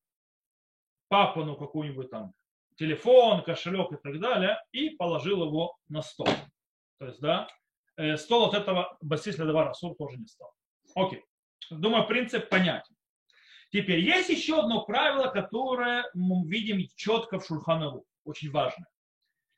[1.09, 2.33] папу, ну, какую-нибудь там
[2.77, 6.29] телефон, кошелек и так далее, и положил его на стол.
[6.99, 7.49] То есть, да,
[7.97, 10.53] э, стол от этого басис ледовара сур тоже не стал.
[10.95, 11.23] Окей.
[11.71, 12.95] Думаю, принцип понятен.
[13.71, 18.87] Теперь есть еще одно правило, которое мы видим четко в Шульханову, очень важное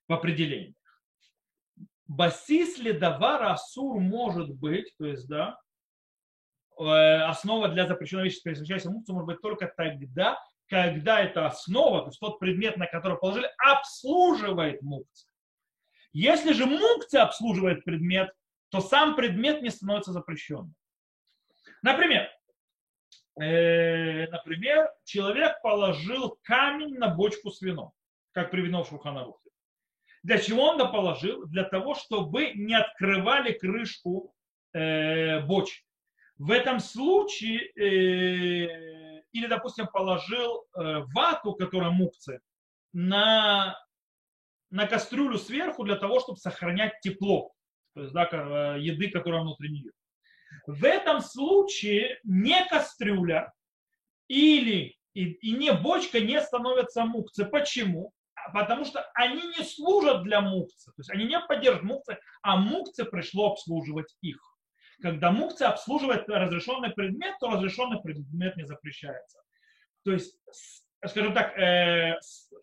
[0.09, 0.75] в определении.
[2.07, 5.59] Басис ледовара асур может быть, то есть, да,
[6.77, 12.21] основа для запрещенной вещи, пересвящающейся мукцию, может быть только тогда, когда эта основа, то есть
[12.21, 15.31] тот предмет, на который положили, обслуживает мукцию.
[16.13, 18.33] Если же мукция обслуживает предмет,
[18.71, 20.75] то сам предмет не становится запрещенным.
[21.83, 22.29] Например,
[23.41, 27.93] э, например, человек положил камень на бочку с вином,
[28.33, 29.51] как при вино в Шуханарухе.
[30.23, 31.47] Для чего он это положил?
[31.47, 34.35] Для того, чтобы не открывали крышку
[34.73, 35.86] э, бочки.
[36.39, 42.41] В этом случае, э, или, допустим, положил э, вату, которая мукция,
[42.93, 43.79] на,
[44.71, 47.53] на кастрюлю сверху для того, чтобы сохранять тепло,
[47.95, 49.93] то есть да, э, еды, которая внутри нее.
[50.67, 53.53] В этом случае не кастрюля
[54.29, 57.49] или и, и не бочка не становятся мукцией.
[57.49, 58.13] Почему?
[58.53, 63.05] потому что они не служат для мукцы, то есть они не поддерживают мукцы, а мукце
[63.05, 64.56] пришло обслуживать их.
[65.03, 69.39] Когда мукция обслуживает разрешенный предмет, то разрешенный предмет не запрещается.
[70.05, 70.37] То есть,
[71.07, 72.19] скажем так, э,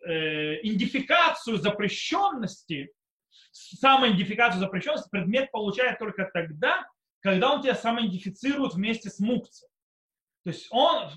[0.06, 2.92] э, идентификацию запрещенности,
[3.52, 6.86] самоидентификацию запрещенности предмет получает только тогда,
[7.20, 9.70] когда он тебя самоидентифицирует вместе с мукцией.
[10.44, 11.10] То есть он,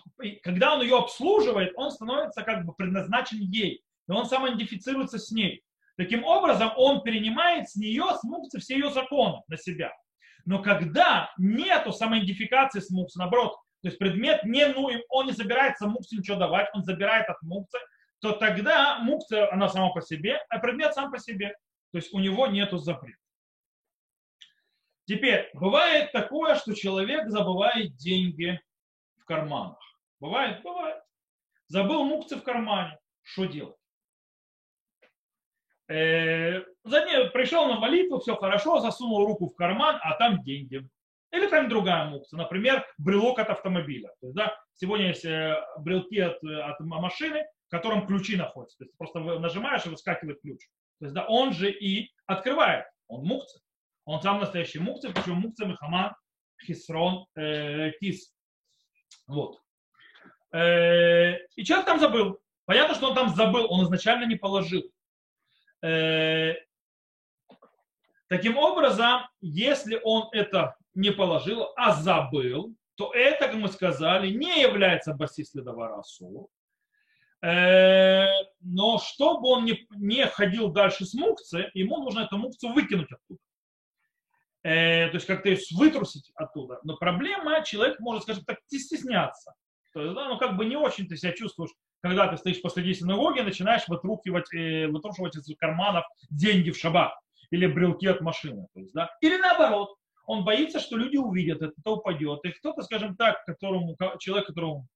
[0.44, 5.64] когда он ее обслуживает, он становится как бы предназначен ей и он самоидентифицируется с ней.
[5.98, 9.94] Таким образом, он перенимает с нее, с мукцы, все ее законы на себя.
[10.48, 15.88] Но когда нету самоидентификации с мукцей, наоборот, то есть предмет не, ну, он не собирается
[15.88, 17.78] мукце ничего давать, он забирает от мукцы,
[18.20, 21.50] то тогда мукция, она сама по себе, а предмет сам по себе.
[21.92, 23.20] То есть у него нету запрета.
[25.04, 28.58] Теперь, бывает такое, что человек забывает деньги
[29.18, 29.78] в карманах.
[30.22, 30.64] Бывает?
[30.64, 31.04] Бывает.
[31.68, 32.98] Забыл мукцы в кармане.
[33.22, 33.76] Что делать?
[35.90, 40.88] Э, за ней пришел на молитву, все хорошо, засунул руку в карман, а там деньги.
[41.32, 44.10] Или там другая мукция, например, брелок от автомобиля.
[44.22, 48.78] То есть, да, сегодня есть э, брелки от, от машины, в котором ключи находятся.
[48.78, 50.60] То есть просто нажимаешь и выскакивает ключ.
[51.00, 52.86] То есть да, он же и открывает.
[53.08, 53.62] Он мукция.
[54.06, 56.16] Он сам настоящий мукция, причем мукция Мехаман
[56.66, 58.34] Хисрон э, Кис.
[59.28, 59.60] Вот.
[60.54, 62.40] Э, и человек там забыл.
[62.66, 64.84] Понятно, что он там забыл, он изначально не положил.
[65.84, 66.56] Э,
[68.30, 74.62] таким образом, если он это не положил, а забыл, то это, как мы сказали, не
[74.62, 76.02] является басис следовара.
[77.44, 78.28] Э,
[78.62, 83.40] но чтобы он не, не ходил дальше с мукцы, ему нужно эту мукцию выкинуть оттуда.
[84.64, 86.80] Э, то есть как-то вытрусить оттуда.
[86.84, 89.54] Но проблема, человек может, скажем так, стесняться.
[89.94, 92.94] То есть, да, ну как бы не очень ты себя чувствуешь когда ты стоишь посреди
[92.94, 97.14] синагоги, начинаешь вытрухивать, э, вытрушивать из карманов деньги в шаббат
[97.52, 98.68] или брелки от машины.
[98.74, 99.10] То есть, да?
[99.22, 102.44] Или наоборот, он боится, что люди увидят это, то упадет.
[102.44, 104.88] И кто-то, скажем так, которому, человек, которому,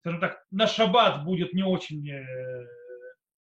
[0.00, 2.66] скажем так, на шаббат будет не очень, э,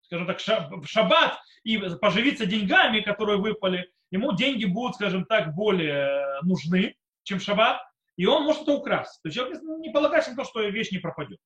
[0.02, 6.40] скажем так, в шаббат и поживиться деньгами, которые выпали, ему деньги будут, скажем так, более
[6.42, 7.80] нужны, чем шаббат,
[8.16, 9.20] и он может это украсть.
[9.22, 11.38] То есть человек не полагается на то, что вещь не пропадет.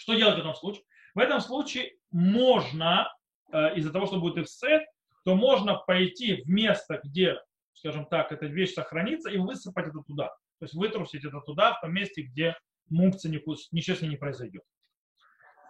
[0.00, 0.82] Что делать в этом случае?
[1.14, 3.12] В этом случае можно,
[3.52, 4.82] э, из-за того, что будет офсет,
[5.26, 7.36] то можно пойти в место, где,
[7.74, 10.28] скажем так, эта вещь сохранится, и высыпать это туда.
[10.58, 12.56] То есть вытрусить это туда, в том месте, где
[12.88, 13.30] мункция
[13.72, 14.62] нечестно не произойдет.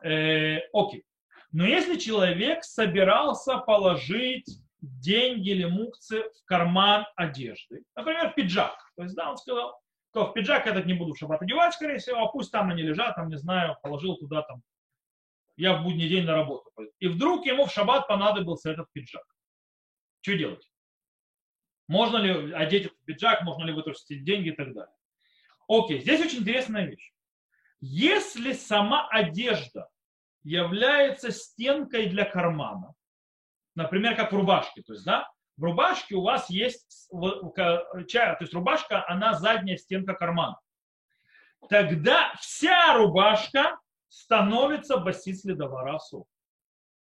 [0.05, 1.05] Э, окей.
[1.51, 4.47] Но если человек собирался положить
[4.81, 9.77] деньги или мукцы в карман одежды, например, пиджак, то есть, да, он сказал,
[10.13, 12.83] то в пиджак этот не буду в шаббат одевать, скорее всего, а пусть там они
[12.83, 14.63] лежат, там, не знаю, положил туда там,
[15.57, 16.71] я в будний день на работу.
[16.99, 19.25] И вдруг ему в шаббат понадобился этот пиджак.
[20.23, 20.71] Что делать?
[21.87, 24.95] Можно ли одеть этот пиджак, можно ли вытрусить деньги и так далее.
[25.69, 27.13] Окей, здесь очень интересная вещь.
[27.81, 29.89] Если сама одежда
[30.43, 32.95] является стенкой для кармана,
[33.75, 35.31] например, как в рубашке, то есть, да,
[35.61, 37.85] в рубашке у вас есть, то
[38.41, 40.59] есть рубашка, она задняя стенка кармана.
[41.69, 46.27] Тогда вся рубашка становится басис ледоварасу.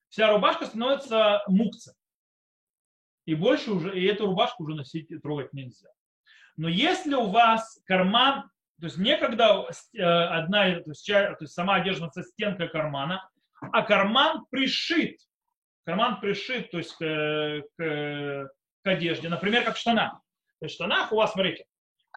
[0.08, 1.92] Вся рубашка становится мукцем.
[3.26, 5.90] И больше уже, и эту рубашку уже носить и трогать нельзя.
[6.56, 8.48] Но если у вас карман,
[8.80, 13.28] то есть не когда э, одна, то есть, то есть сама одежда со стенкой кармана,
[13.60, 15.18] а карман пришит,
[15.86, 18.50] карман пришит, то есть к, к,
[18.82, 20.14] к одежде, например, как в штанах.
[20.58, 21.64] То есть в штанах у вас, смотрите,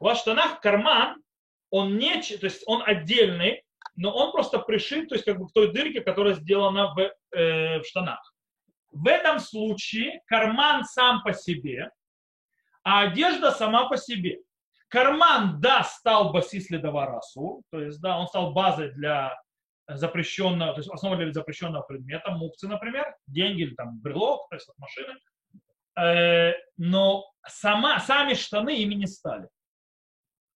[0.01, 1.21] у вас в штанах карман,
[1.69, 3.63] он не, то есть он отдельный,
[3.95, 6.99] но он просто пришит, то есть как бы к той дырке, которая сделана в,
[7.37, 8.33] э, в штанах.
[8.91, 11.91] В этом случае карман сам по себе,
[12.83, 14.39] а одежда сама по себе.
[14.87, 19.39] Карман, да, стал басис ледоварасу, то есть, да, он стал базой для
[19.95, 24.69] запрещенного, то есть основой для запрещенного предмета, мукцы, например, деньги или там брелок, то есть
[24.69, 25.17] от машины.
[25.99, 29.49] Э, но сама, сами штаны ими не стали.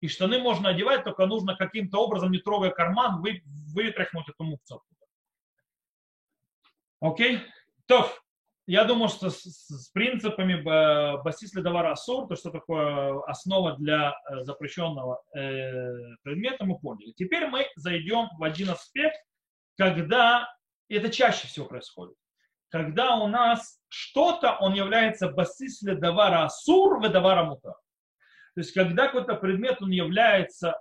[0.01, 4.83] И штаны можно одевать, только нужно каким-то образом, не трогая карман, вы, вытряхнуть эту мукцу.
[6.99, 7.41] Окей?
[7.85, 8.09] То,
[8.65, 10.61] я думаю, что с, с принципами
[11.21, 17.11] басис ледовара асур, то, что такое основа для э, запрещенного э, предмета, мы поняли.
[17.11, 19.17] Теперь мы зайдем в один аспект,
[19.77, 20.47] когда
[20.87, 22.15] это чаще всего происходит.
[22.69, 27.75] Когда у нас что-то, он является басис ледовара асур, ведовара мутар.
[28.55, 30.79] То есть, когда какой-то предмет, он является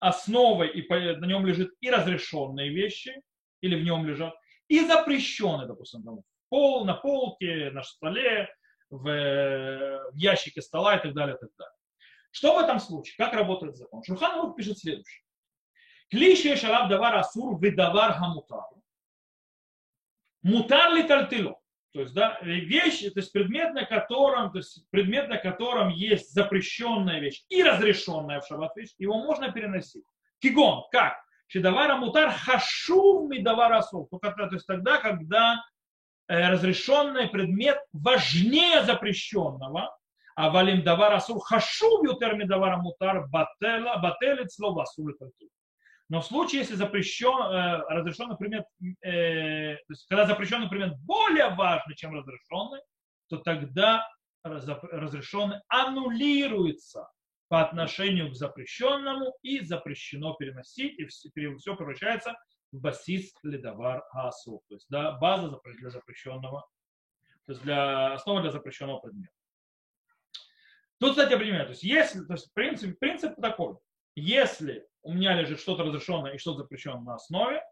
[0.00, 3.20] основой, и на нем лежит и разрешенные вещи,
[3.60, 4.34] или в нем лежат,
[4.68, 8.48] и запрещенные, допустим, там, пол, на полке, на столе,
[8.90, 11.74] в, в ящике стола и так далее, и так далее.
[12.30, 13.14] Что в этом случае?
[13.16, 14.02] Как работает закон?
[14.04, 15.22] Шурхан пишет следующее.
[16.10, 18.64] Клише шалав давар асур выдавар хамутар.
[20.42, 21.58] Мутар ли тальтило?
[21.92, 26.32] То есть, да, вещь, то есть предмет, на котором, то есть предмет, на котором есть
[26.32, 30.04] запрещенная вещь и разрешенная в шаббат вещь, его можно переносить.
[30.38, 31.18] Кигон, как?
[31.46, 34.06] Шедавара мутар хашув мидавара асур.
[34.10, 35.64] Только то есть тогда, когда
[36.28, 39.96] разрешенный предмет важнее запрещенного,
[40.36, 45.12] а валим давар асур хашув ютер мидавара мутар бателит слово асур
[46.10, 48.64] но в случае, если запрещен, э, разрешенный предмет,
[49.02, 52.80] э, то есть когда запрещенный предмет более важный, чем разрешенный,
[53.28, 54.08] то тогда
[54.42, 57.10] разрешенный аннулируется
[57.48, 62.34] по отношению к запрещенному и запрещено переносить, и все, все превращается
[62.72, 66.68] в басис ледовар асу, то есть да, база для запрещенного,
[67.46, 69.32] то есть для основа для запрещенного предмета.
[71.00, 73.76] Тут, кстати, определение, то есть если, то есть принцип, принцип такой,
[74.14, 77.62] если у меня лежит что-то разрешенное и что-то запрещенное на основе,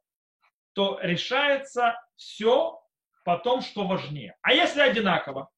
[0.75, 2.81] то решается все
[3.25, 4.37] по том, что важнее.
[4.43, 5.51] А если одинаково?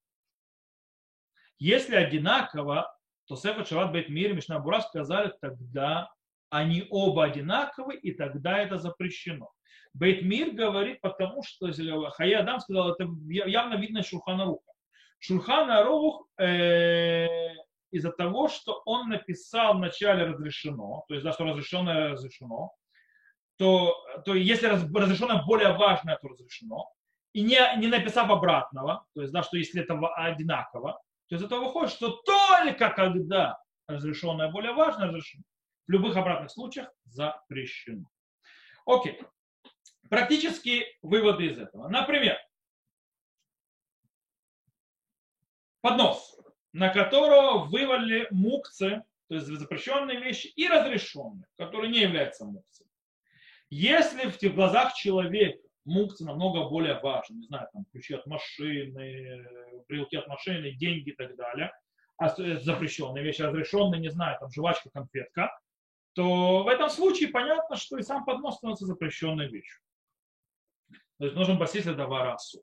[1.59, 6.11] Если одинаково, то Сефа Шават Бейт Мир и Мишна Бура сказали, тогда
[6.51, 9.51] они оба одинаковы, и тогда это запрещено.
[9.95, 11.71] Бейт Мир говорит, потому что
[12.11, 14.73] Хая Адам сказал, это явно видно Шурхана Руха.
[15.19, 17.27] Шурхана Рух э,
[17.91, 22.73] из-за того, что он написал вначале разрешено, то есть, да, что разрешенное разрешено,
[23.57, 26.89] то, то если разрешенное более важное, то разрешено,
[27.33, 31.65] и не, не написав обратного, то есть, да, что если это одинаково, то из этого
[31.65, 35.43] выходит, что только когда разрешенное более важное разрешено,
[35.89, 38.09] в любых обратных случаях запрещено.
[38.87, 39.21] Окей.
[40.09, 41.89] Практические выводы из этого.
[41.89, 42.39] Например,
[45.81, 46.39] поднос
[46.73, 52.91] на которого вывалили мукцы, то есть запрещенные вещи, и разрешенные, которые не являются мукцами.
[53.71, 59.45] Если в глазах человека мукцы намного более важны, не знаю, там ключи от машины,
[59.89, 61.73] брелки от машины, деньги и так далее,
[62.17, 65.51] а запрещенные вещи, разрешенные, не знаю, там жвачка, конфетка,
[66.15, 69.81] то в этом случае понятно, что и сам поднос становится запрещенной вещью.
[71.19, 72.63] То есть нужен басис для даварасу.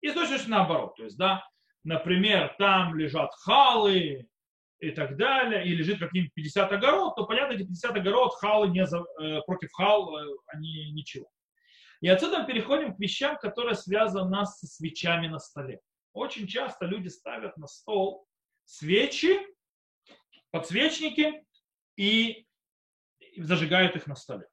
[0.00, 0.96] И точно наоборот.
[0.96, 1.44] То есть, да,
[1.84, 4.28] например, там лежат халы
[4.80, 8.84] и так далее, и лежит каким-нибудь 50 огород, то понятно, эти 50 огород, халы не
[8.84, 11.28] за, э, против хал, э, они ничего.
[12.00, 15.80] И отсюда мы переходим к вещам, которые связаны со свечами на столе.
[16.12, 18.26] Очень часто люди ставят на стол
[18.64, 19.38] свечи,
[20.50, 21.44] подсвечники
[21.96, 22.44] и
[23.36, 24.46] зажигают их на столе.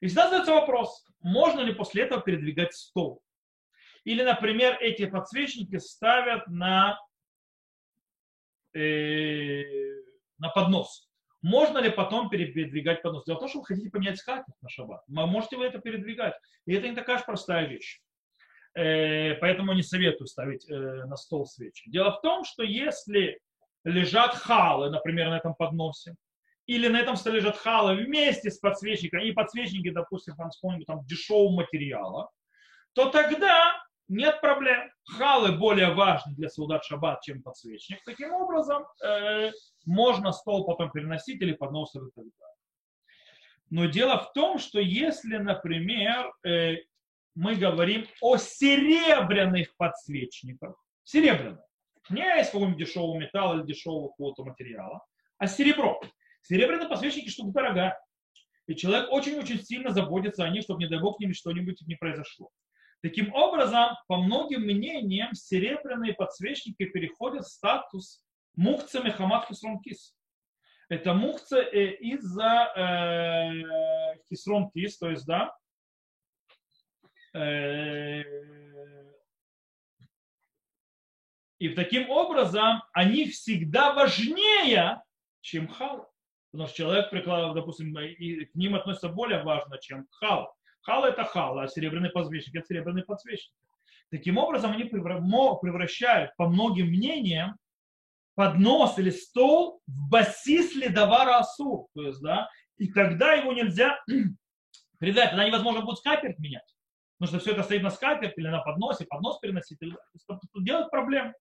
[0.00, 3.22] И всегда задается вопрос, можно ли после этого передвигать стол?
[4.04, 6.98] Или, например, эти подсвечники ставят на,
[8.74, 9.62] э,
[10.38, 11.08] на поднос.
[11.40, 13.24] можно ли потом передвигать поднос?
[13.24, 15.02] Дело в том, что вы хотите поменять скатерть на шаббат.
[15.08, 16.34] Можете вы это передвигать.
[16.66, 18.00] И это не такая же простая вещь.
[18.74, 21.90] Э, поэтому не советую ставить э, на стол свечи.
[21.90, 23.40] Дело в том, что если
[23.84, 26.14] лежат халы, например, на этом подносе,
[26.66, 31.04] или на этом столе лежат халы вместе с подсвечником, и подсвечники, допустим, там, какого-нибудь там
[31.04, 32.30] дешевого материала,
[32.94, 34.90] то тогда нет проблем.
[35.04, 38.02] Халы более важны для солдат шаббат, чем подсвечник.
[38.04, 39.50] Таким образом, э,
[39.86, 42.32] можно стол потом переносить или поднос и так далее.
[43.70, 46.76] Но дело в том, что если, например, э,
[47.34, 51.64] мы говорим о серебряных подсвечниках, серебряных,
[52.10, 55.00] не из какого-нибудь дешевого металла или дешевого какого-то материала,
[55.38, 56.00] а серебро.
[56.42, 58.00] Серебряные подсвечники штука дорогая.
[58.66, 62.50] И человек очень-очень сильно заботится о них, чтобы, не дай бог, ними что-нибудь не произошло.
[63.02, 68.24] Таким образом, по многим мнениям, серебряные подсвечники переходят в статус
[68.54, 70.14] мукца мехамат хисронкис.
[70.88, 75.56] Это мукца э, из-за э, хисронкис, то есть, да,
[77.34, 78.22] э,
[81.58, 85.02] и таким образом они всегда важнее,
[85.40, 86.11] чем хал.
[86.52, 87.06] Потому что человек,
[87.54, 90.54] допустим, и к ним относится более важно, чем хал.
[90.82, 93.54] Хал это хал, а серебряный подсвечник это серебряный подсвечник.
[94.10, 97.56] Таким образом, они превращают, по многим мнениям,
[98.34, 101.86] поднос или стол в басис ледовара асур.
[101.94, 103.98] То есть, да, и тогда его нельзя
[104.98, 106.74] передать, тогда невозможно будет скатерть менять.
[107.18, 109.78] Потому что все это стоит на скатерть или на подносе, поднос переносить.
[110.56, 111.32] Делает проблемы.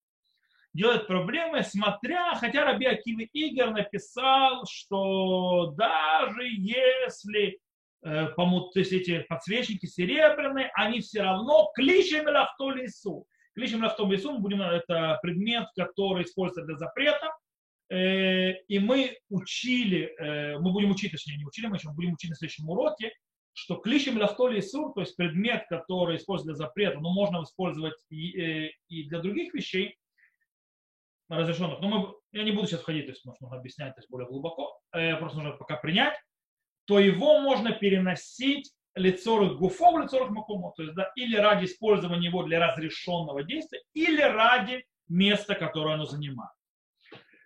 [0.74, 7.60] Делает проблемы, смотря, хотя Раби Акивы Игор написал, что даже если
[8.04, 13.26] Э, то есть эти подсвечники серебряные, они все равно кличем лавто лесу.
[13.54, 17.32] Кличем лавто лесу, мы будем, это предмет, который используется для запрета.
[17.90, 22.30] Э, и мы учили, э, мы будем учить, точнее не учили, мы еще будем учить
[22.30, 23.14] на следующем уроке,
[23.54, 28.72] что кличем лавто лесу, то есть предмет, который используется для запрета, но можно использовать и,
[28.88, 29.98] и для других вещей,
[31.38, 31.80] разрешенных.
[31.80, 34.80] Но мы, я не буду сейчас входить, то есть можно объяснять то есть более глубоко,
[34.92, 36.16] просто нужно пока принять
[36.86, 42.44] то его можно переносить лицорых гуфов, лицорых макумов, то есть, да, или ради использования его
[42.44, 46.52] для разрешенного действия, или ради места, которое оно занимает.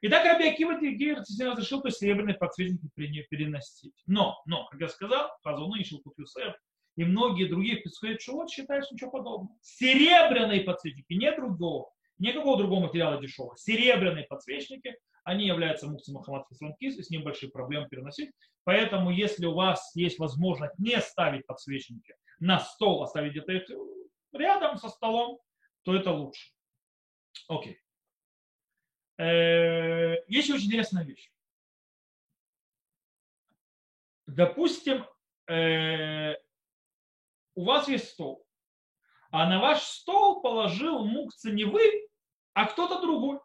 [0.01, 3.93] И так Раби Акива разрешил то серебряные подсвечники переносить.
[4.07, 6.55] Но, но, как я сказал, Хазуны, Шилкут Юсеф
[6.95, 7.83] и многие другие
[8.19, 9.55] Шуот считают, что ничего подобного.
[9.61, 13.57] Серебряные подсвечники, не другого, никакого другого материала дешевого.
[13.57, 18.31] Серебряные подсвечники, они являются мукцем Мухаммад Хисранкис, и с ним большие проблемы переносить.
[18.63, 23.63] Поэтому, если у вас есть возможность не ставить подсвечники на стол, оставить где-то их
[24.33, 25.39] рядом со столом,
[25.83, 26.51] то это лучше.
[27.47, 27.79] Окей.
[29.17, 31.31] Э, есть очень интересная вещь.
[34.27, 35.05] Допустим,
[35.47, 36.33] э,
[37.55, 38.44] у вас есть стол,
[39.35, 42.07] а на ваш стол положил мукца не вы,
[42.53, 43.39] а кто-то другой.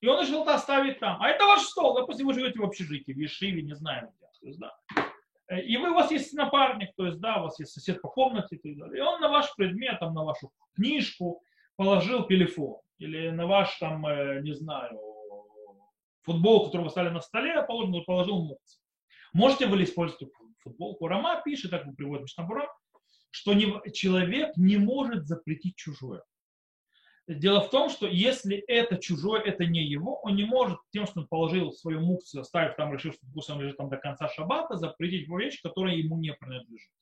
[0.00, 1.22] И он решил это оставить там.
[1.22, 1.94] А это ваш стол.
[1.94, 4.26] Допустим, вы живете в общежитии, в Ешиве, не знаю где.
[4.40, 4.74] То есть, да.
[5.48, 8.08] Э, и вы, у вас есть напарник, то есть, да, у вас есть сосед по
[8.08, 8.98] комнате и так далее.
[8.98, 11.42] И он на ваш предмет, там, на вашу книжку
[11.76, 12.80] положил телефон.
[12.98, 14.98] Или на ваш, там, э, не знаю,
[16.22, 18.80] футбол, который вы стали на столе, положил, положил мукс.
[19.32, 21.06] Можете вы использовать футболку?
[21.06, 22.68] Рама пишет, так вы приводите Мишнабура,
[23.34, 26.22] что не, человек не может запретить чужое.
[27.26, 31.20] Дело в том, что если это чужое, это не его, он не может тем, что
[31.20, 34.76] он положил свою мукцию, оставив там, решив, что вкус он лежит там до конца шаббата,
[34.76, 36.92] запретить его вещь, которая ему не принадлежит.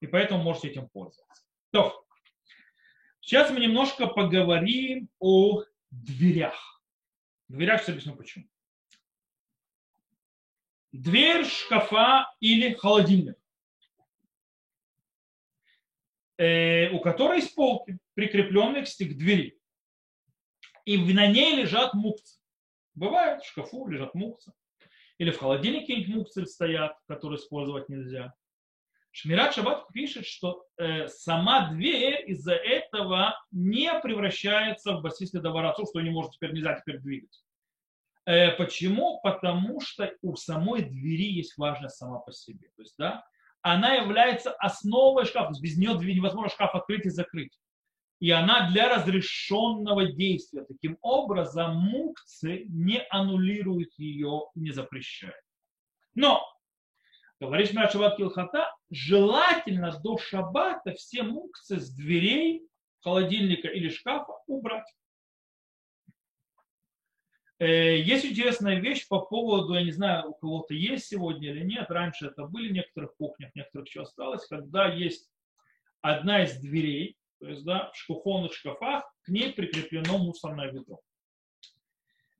[0.00, 1.44] И поэтому можете этим пользоваться.
[1.72, 2.06] То,
[3.20, 6.82] сейчас мы немножко поговорим о дверях.
[7.48, 8.46] Дверях все объясню почему.
[10.92, 13.36] Дверь шкафа или холодильник.
[16.38, 19.58] Э, у которой есть полки, прикрепленные к двери.
[20.84, 22.38] И на ней лежат мукцы.
[22.94, 24.52] Бывает, в шкафу лежат мукцы.
[25.18, 28.34] Или в холодильнике мукцы стоят, которые использовать нельзя.
[29.12, 36.02] Шмират Шаббат пишет, что э, сама дверь из-за этого не превращается в басис ледоворацу, что
[36.02, 37.42] не может теперь нельзя теперь двигать.
[38.26, 39.20] Э, почему?
[39.22, 42.68] Потому что у самой двери есть важность сама по себе.
[42.76, 43.24] То есть, да,
[43.72, 45.52] она является основой шкафа.
[45.60, 47.58] Без нее невозможно шкаф открыть и закрыть.
[48.20, 50.64] И она для разрешенного действия.
[50.64, 55.34] Таким образом, мукцы не аннулируют ее, не запрещают.
[56.14, 56.40] Но,
[57.40, 62.62] говорит Шмират Шаббат Килхата, желательно до шаббата все мукцы с дверей
[63.00, 64.86] холодильника или шкафа убрать.
[67.58, 71.90] Э, есть интересная вещь по поводу, я не знаю, у кого-то есть сегодня или нет,
[71.90, 75.30] раньше это были в некоторых кухнях, в некоторых еще осталось, когда есть
[76.02, 81.00] одна из дверей, то есть да, в кухонных шкафах, к ней прикреплено мусорное ведро.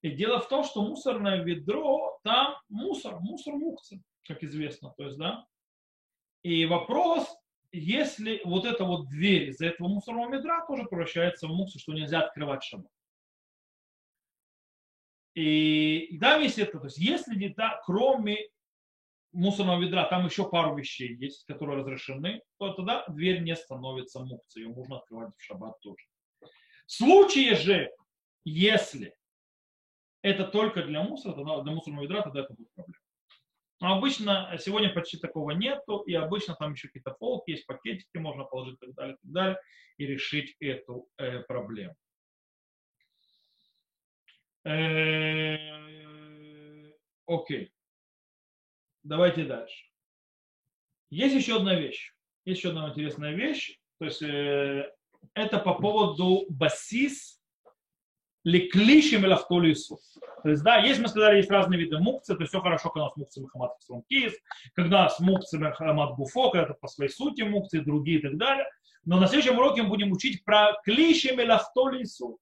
[0.02, 4.94] И дело в том, что мусорное ведро, там мусор, мусор мукцы, как известно.
[4.96, 5.46] То есть, да?
[6.42, 7.26] И вопрос,
[7.72, 12.20] если вот эта вот дверь из-за этого мусорного ведра тоже превращается в муксу, что нельзя
[12.20, 12.92] открывать шаббат.
[15.36, 18.48] И да, если это, то есть если да, кроме
[19.32, 24.66] мусорного ведра там еще пару вещей есть, которые разрешены, то тогда дверь не становится мукцией,
[24.66, 26.06] ее можно открывать в шаббат тоже.
[26.86, 27.90] В случае же,
[28.44, 29.14] если
[30.22, 33.02] это только для мусора, тогда для мусорного ведра, тогда это будет проблема.
[33.80, 38.44] Но обычно сегодня почти такого нету, и обычно там еще какие-то полки есть, пакетики можно
[38.44, 39.60] положить и так далее, и так далее,
[39.98, 41.94] и решить эту э, проблему.
[44.66, 45.56] Э,
[47.26, 47.72] окей.
[49.04, 49.84] Давайте дальше.
[51.10, 52.12] Есть еще одна вещь.
[52.44, 53.78] Есть еще одна интересная вещь.
[53.98, 54.92] То есть э,
[55.34, 57.40] это по поводу басис
[58.42, 59.98] леклишим и лахтолису.
[60.42, 63.06] То есть, да, есть, мы сказали, есть разные виды мукцы, то есть все хорошо, когда
[63.06, 63.72] у нас мукцы махамат
[64.08, 64.32] кейс,
[64.74, 68.36] когда у нас мукцы махамат гуфо, когда это по своей сути мукцы, другие и так
[68.36, 68.66] далее.
[69.04, 72.38] Но на следующем уроке мы будем учить про клишим и лахтолису.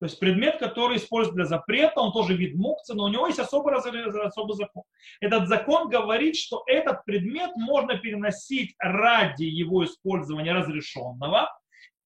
[0.00, 3.40] То есть предмет, который используют для запрета, он тоже вид мукцы, но у него есть
[3.40, 4.84] особый, особый закон.
[5.20, 11.50] Этот закон говорит, что этот предмет можно переносить ради его использования разрешенного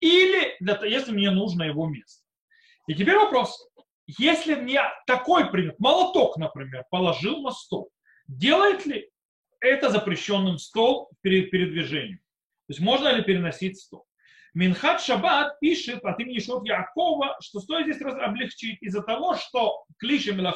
[0.00, 2.24] или для, если мне нужно его место.
[2.86, 3.68] И теперь вопрос.
[4.06, 7.90] Если мне такой предмет, молоток, например, положил на стол,
[8.26, 9.10] делает ли
[9.60, 12.18] это запрещенным стол перед передвижением?
[12.18, 14.06] То есть можно ли переносить стол?
[14.54, 20.38] Минхат Шаббат пишет от имени Шот Якова, что стоит здесь облегчить из-за того, что клишем
[20.38, 20.46] или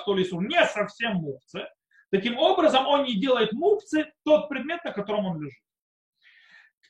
[0.47, 1.67] не совсем мукцы.
[2.11, 5.61] Таким образом, он не делает мукцы тот предмет, на котором он лежит.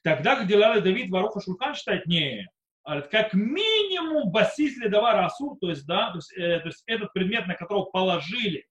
[0.02, 2.46] Тогда, где Лали Давид Варуха Шулкан считает, не,
[2.84, 7.46] как минимум басис ледовар асур, то есть, да, то есть, э, то есть этот предмет,
[7.46, 8.66] на которого положили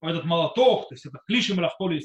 [0.00, 2.00] этот молоток, то есть это клишем рафтоли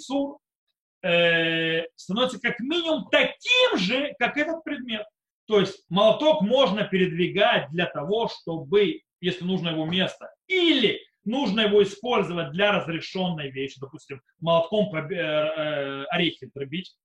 [1.03, 5.05] э, становится как минимум таким же, как этот предмет.
[5.47, 11.83] То есть молоток можно передвигать для того, чтобы, если нужно его место, или нужно его
[11.83, 16.95] использовать для разрешенной вещи, допустим, молотком э, э, орехи дробить,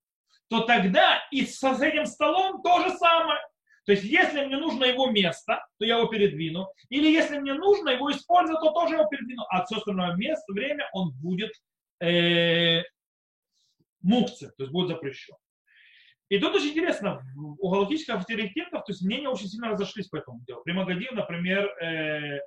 [0.48, 3.40] то тогда и с этим столом то же самое.
[3.86, 6.68] То есть, если мне нужно его место, то я его передвину.
[6.90, 9.42] Или если мне нужно его использовать, то тоже его передвину.
[9.48, 11.50] А все остальное место, время он будет
[12.00, 12.82] э,
[14.02, 15.34] мукция, то есть будет запрещен.
[16.30, 20.40] И тут очень интересно, у галактических авторитетов, то есть мнения очень сильно разошлись по этому
[20.44, 20.62] делу.
[20.62, 22.38] Примагадив, например, э,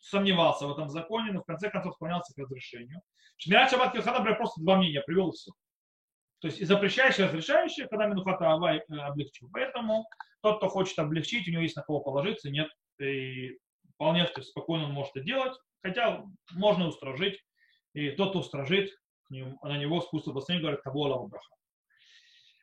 [0.00, 3.00] сомневался в этом законе, но в конце концов склонялся к разрешению.
[3.36, 5.52] Шмират Шаббат Килхан, например, просто два мнения привел и все.
[6.40, 9.48] То есть и запрещающий, и разрешающий, когда Минухата Авай э, облегчил.
[9.52, 10.08] Поэтому
[10.42, 12.68] тот, кто хочет облегчить, у него есть на кого положиться, нет,
[13.00, 13.56] и
[13.94, 16.24] вполне спокойно он может это делать, хотя
[16.54, 17.40] можно устражить,
[17.92, 18.90] и тот, кто устражит,
[19.30, 21.54] на него спустя последний говорит, того Аллаху браха.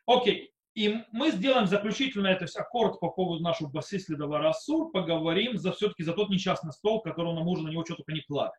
[0.06, 6.04] Окей, и мы сделаем заключительный это аккорд по поводу нашего басисли Даварасур, поговорим за, все-таки
[6.04, 8.54] за тот несчастный стол, который нам можно на него что-то не клали.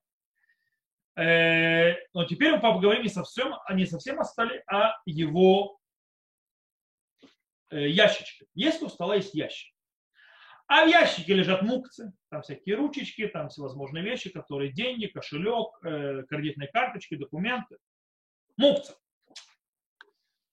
[1.16, 5.78] Э, но теперь мы поговорим не совсем, а не совсем о столе, а его
[7.70, 8.46] Э, ящички.
[8.54, 9.74] Есть у стола есть ящик.
[10.68, 16.24] А в ящике лежат мукцы, там всякие ручечки, там всевозможные вещи, которые деньги, кошелек, э,
[16.28, 17.76] кредитные карточки, документы.
[18.56, 18.94] Мукцы.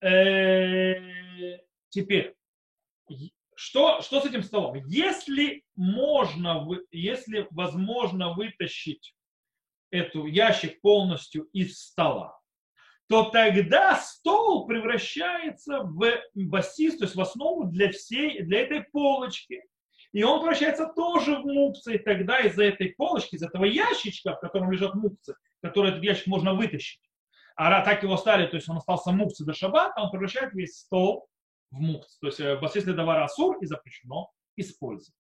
[0.04, 2.36] Э, теперь,
[3.56, 4.76] что, что с этим столом?
[4.86, 9.16] Если можно, если возможно вытащить
[9.92, 12.38] эту ящик полностью из стола,
[13.08, 19.64] то тогда стол превращается в басист, то есть в основу для всей, для этой полочки.
[20.12, 24.40] И он превращается тоже в мукцы, и тогда из-за этой полочки, из этого ящичка, в
[24.42, 27.02] котором лежат мукцы, который этот ящик можно вытащить,
[27.56, 31.28] а так его стали, то есть он остался мукцы до шаббата, он превращает весь стол
[31.72, 32.18] в мукцы.
[32.20, 35.14] То есть э, басист для товара асур и запрещено использовать.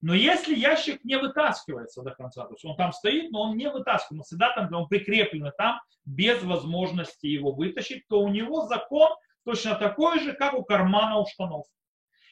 [0.00, 3.70] Но если ящик не вытаскивается до конца, то есть он там стоит, но он не
[3.70, 9.10] вытаскивается, он всегда там, он прикреплен там, без возможности его вытащить, то у него закон
[9.44, 11.66] точно такой же, как у кармана у штанов.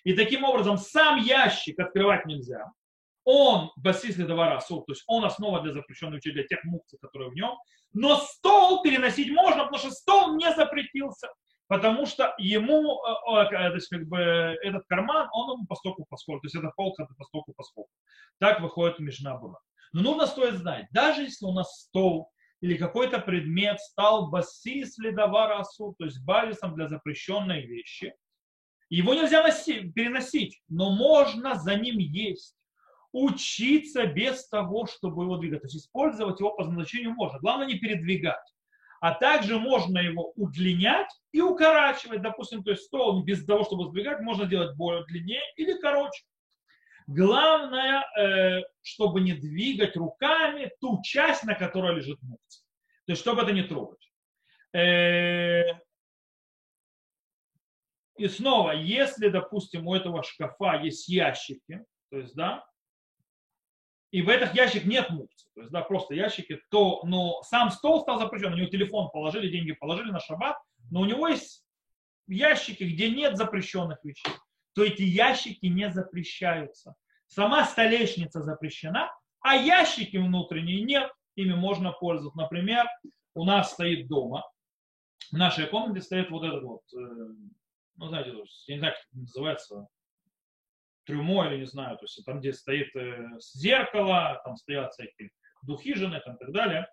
[0.05, 2.72] И таким образом сам ящик открывать нельзя.
[3.24, 7.34] Он басис для товара то есть он основа для учения для тех мукций, которые в
[7.34, 7.56] нем.
[7.92, 11.28] Но стол переносить можно, потому что стол не запретился
[11.72, 16.46] потому что ему э, то есть, как бы, этот карман, он ему постоку поскольку, то
[16.46, 17.88] есть это полка это постоку поскольку.
[18.38, 19.58] Так выходит Мишна была.
[19.94, 25.60] Но нужно стоит знать, даже если у нас стол или какой-то предмет стал басис ледовара
[25.60, 28.14] асу, то есть базисом для запрещенной вещи,
[28.90, 32.54] его нельзя носить, переносить, но можно за ним есть.
[33.12, 35.60] Учиться без того, чтобы его двигать.
[35.60, 37.38] То есть использовать его по назначению можно.
[37.38, 38.52] Главное не передвигать.
[39.00, 42.22] А также можно его удлинять и укорачивать.
[42.22, 46.24] Допустим, то есть стол без того, чтобы сдвигать, можно делать более длиннее или короче.
[47.06, 52.64] Главное, э, чтобы не двигать руками ту часть, на которой лежит мукция.
[53.06, 54.08] То есть, чтобы это не трогать.
[54.72, 55.64] Э,
[58.16, 62.64] и снова, если, допустим, у этого шкафа есть ящики, то есть, да,
[64.12, 68.02] и в этих ящиках нет мукции, то есть, да, просто ящики, то, но сам стол
[68.02, 70.56] стал запрещен, у него телефон положили, деньги положили на шаббат,
[70.90, 71.64] но у него есть
[72.28, 74.32] ящики, где нет запрещенных вещей,
[74.74, 76.94] то эти ящики не запрещаются.
[77.26, 79.10] Сама столешница запрещена,
[79.40, 82.38] а ящики внутренние нет, ими можно пользоваться.
[82.38, 82.86] Например,
[83.34, 84.44] у нас стоит дома,
[85.30, 86.98] в нашей комнате стоит вот этот вот, э,
[87.96, 88.34] ну, знаете,
[88.66, 89.86] я не знаю, как это называется,
[91.05, 95.30] трюмо или не знаю, то есть там, где стоит э, зеркало, там стоят всякие
[95.62, 96.86] духи жены там, и так далее,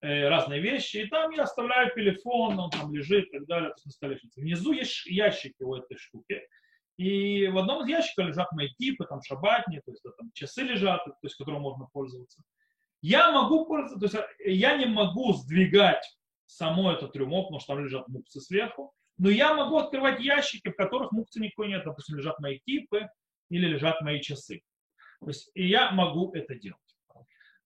[0.00, 3.76] э, разные вещи, и там я оставляю телефон, он там лежит и так далее, то
[3.76, 4.40] есть на столешнице.
[4.40, 6.42] Внизу есть ящики у этой штуки,
[6.96, 10.62] и в одном из ящиков лежат мои типы, там шабатни, то есть да, там часы
[10.62, 12.42] лежат, то есть которым можно пользоваться.
[13.00, 16.04] Я могу пользоваться, то есть э, я не могу сдвигать
[16.46, 20.76] само это трюмо, потому что там лежат мукцы сверху, но я могу открывать ящики, в
[20.76, 23.08] которых мукцы никакой нет, допустим, лежат мои типы
[23.52, 24.62] или лежат мои часы.
[25.20, 26.78] То есть и я могу это делать.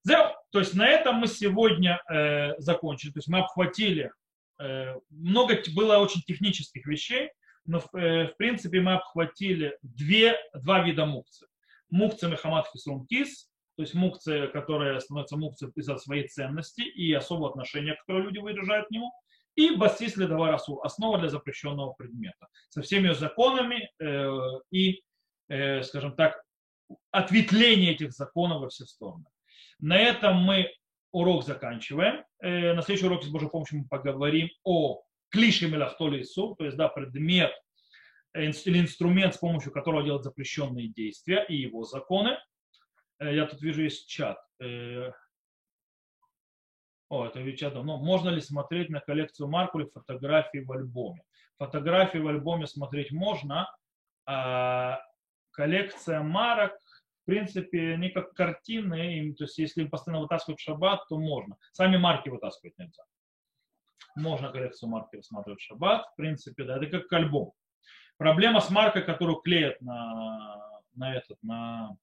[0.05, 3.11] То есть на этом мы сегодня э, закончили.
[3.11, 4.12] То есть мы обхватили,
[4.59, 7.30] э, много было очень технических вещей,
[7.64, 11.47] но в, э, в принципе мы обхватили две, два вида мукцы.
[11.91, 17.51] Мукция Мехамад Хисрун Кис, то есть мукция, которая становится мукцией из-за своей ценности и особого
[17.51, 19.12] отношения, которое люди выражают к нему,
[19.57, 24.30] и басис ледовар асур, основа для запрещенного предмета, со всеми законами э,
[24.70, 25.03] и,
[25.49, 26.42] э, скажем так,
[27.11, 29.24] ответвление этих законов во все стороны.
[29.78, 30.70] На этом мы
[31.12, 32.24] урок заканчиваем.
[32.40, 36.76] Э, на следующем уроке с Божьей помощью мы поговорим о клише мелахтоли сур, то есть
[36.76, 37.53] да, предмет
[38.34, 42.38] э, или инструмент, с помощью которого делать запрещенные действия и его законы.
[43.18, 44.38] Я тут вижу есть чат.
[47.09, 47.74] О, это чат.
[47.74, 51.22] Ну, можно ли смотреть на коллекцию Марку или фотографии в альбоме?
[51.57, 53.66] Фотографии в альбоме смотреть можно.
[54.26, 55.01] А
[55.57, 56.72] коллекция марок,
[57.22, 59.34] в принципе, они как картины.
[59.34, 61.57] То есть, если постоянно вытаскивать шаббат, то можно.
[61.72, 63.02] Сами марки вытаскивать нельзя
[64.16, 67.52] можно коллекцию марки рассматривать в шаббат, в принципе, да, это как альбом.
[68.16, 71.96] Проблема с маркой, которую клеят на, на этот, на,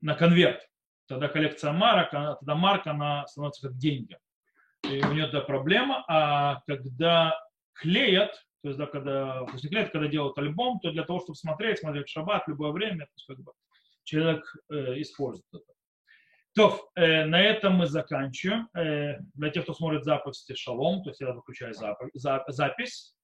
[0.00, 0.68] на конверт.
[1.06, 4.18] Тогда коллекция марок, тогда марка, она становится как деньги.
[4.84, 6.04] И у нее это проблема.
[6.06, 7.40] А когда
[7.72, 11.78] клеят, то есть, да, когда, то есть когда делают альбом, то для того, чтобы смотреть,
[11.78, 13.52] смотреть в шаббат в любое время, то есть, как бы,
[14.04, 15.72] человек э, использует это.
[16.54, 18.68] То, э, на этом мы заканчиваем.
[18.74, 21.74] Э, для тех, кто смотрит запись, шалом, то есть я выключаю
[22.48, 23.14] запись.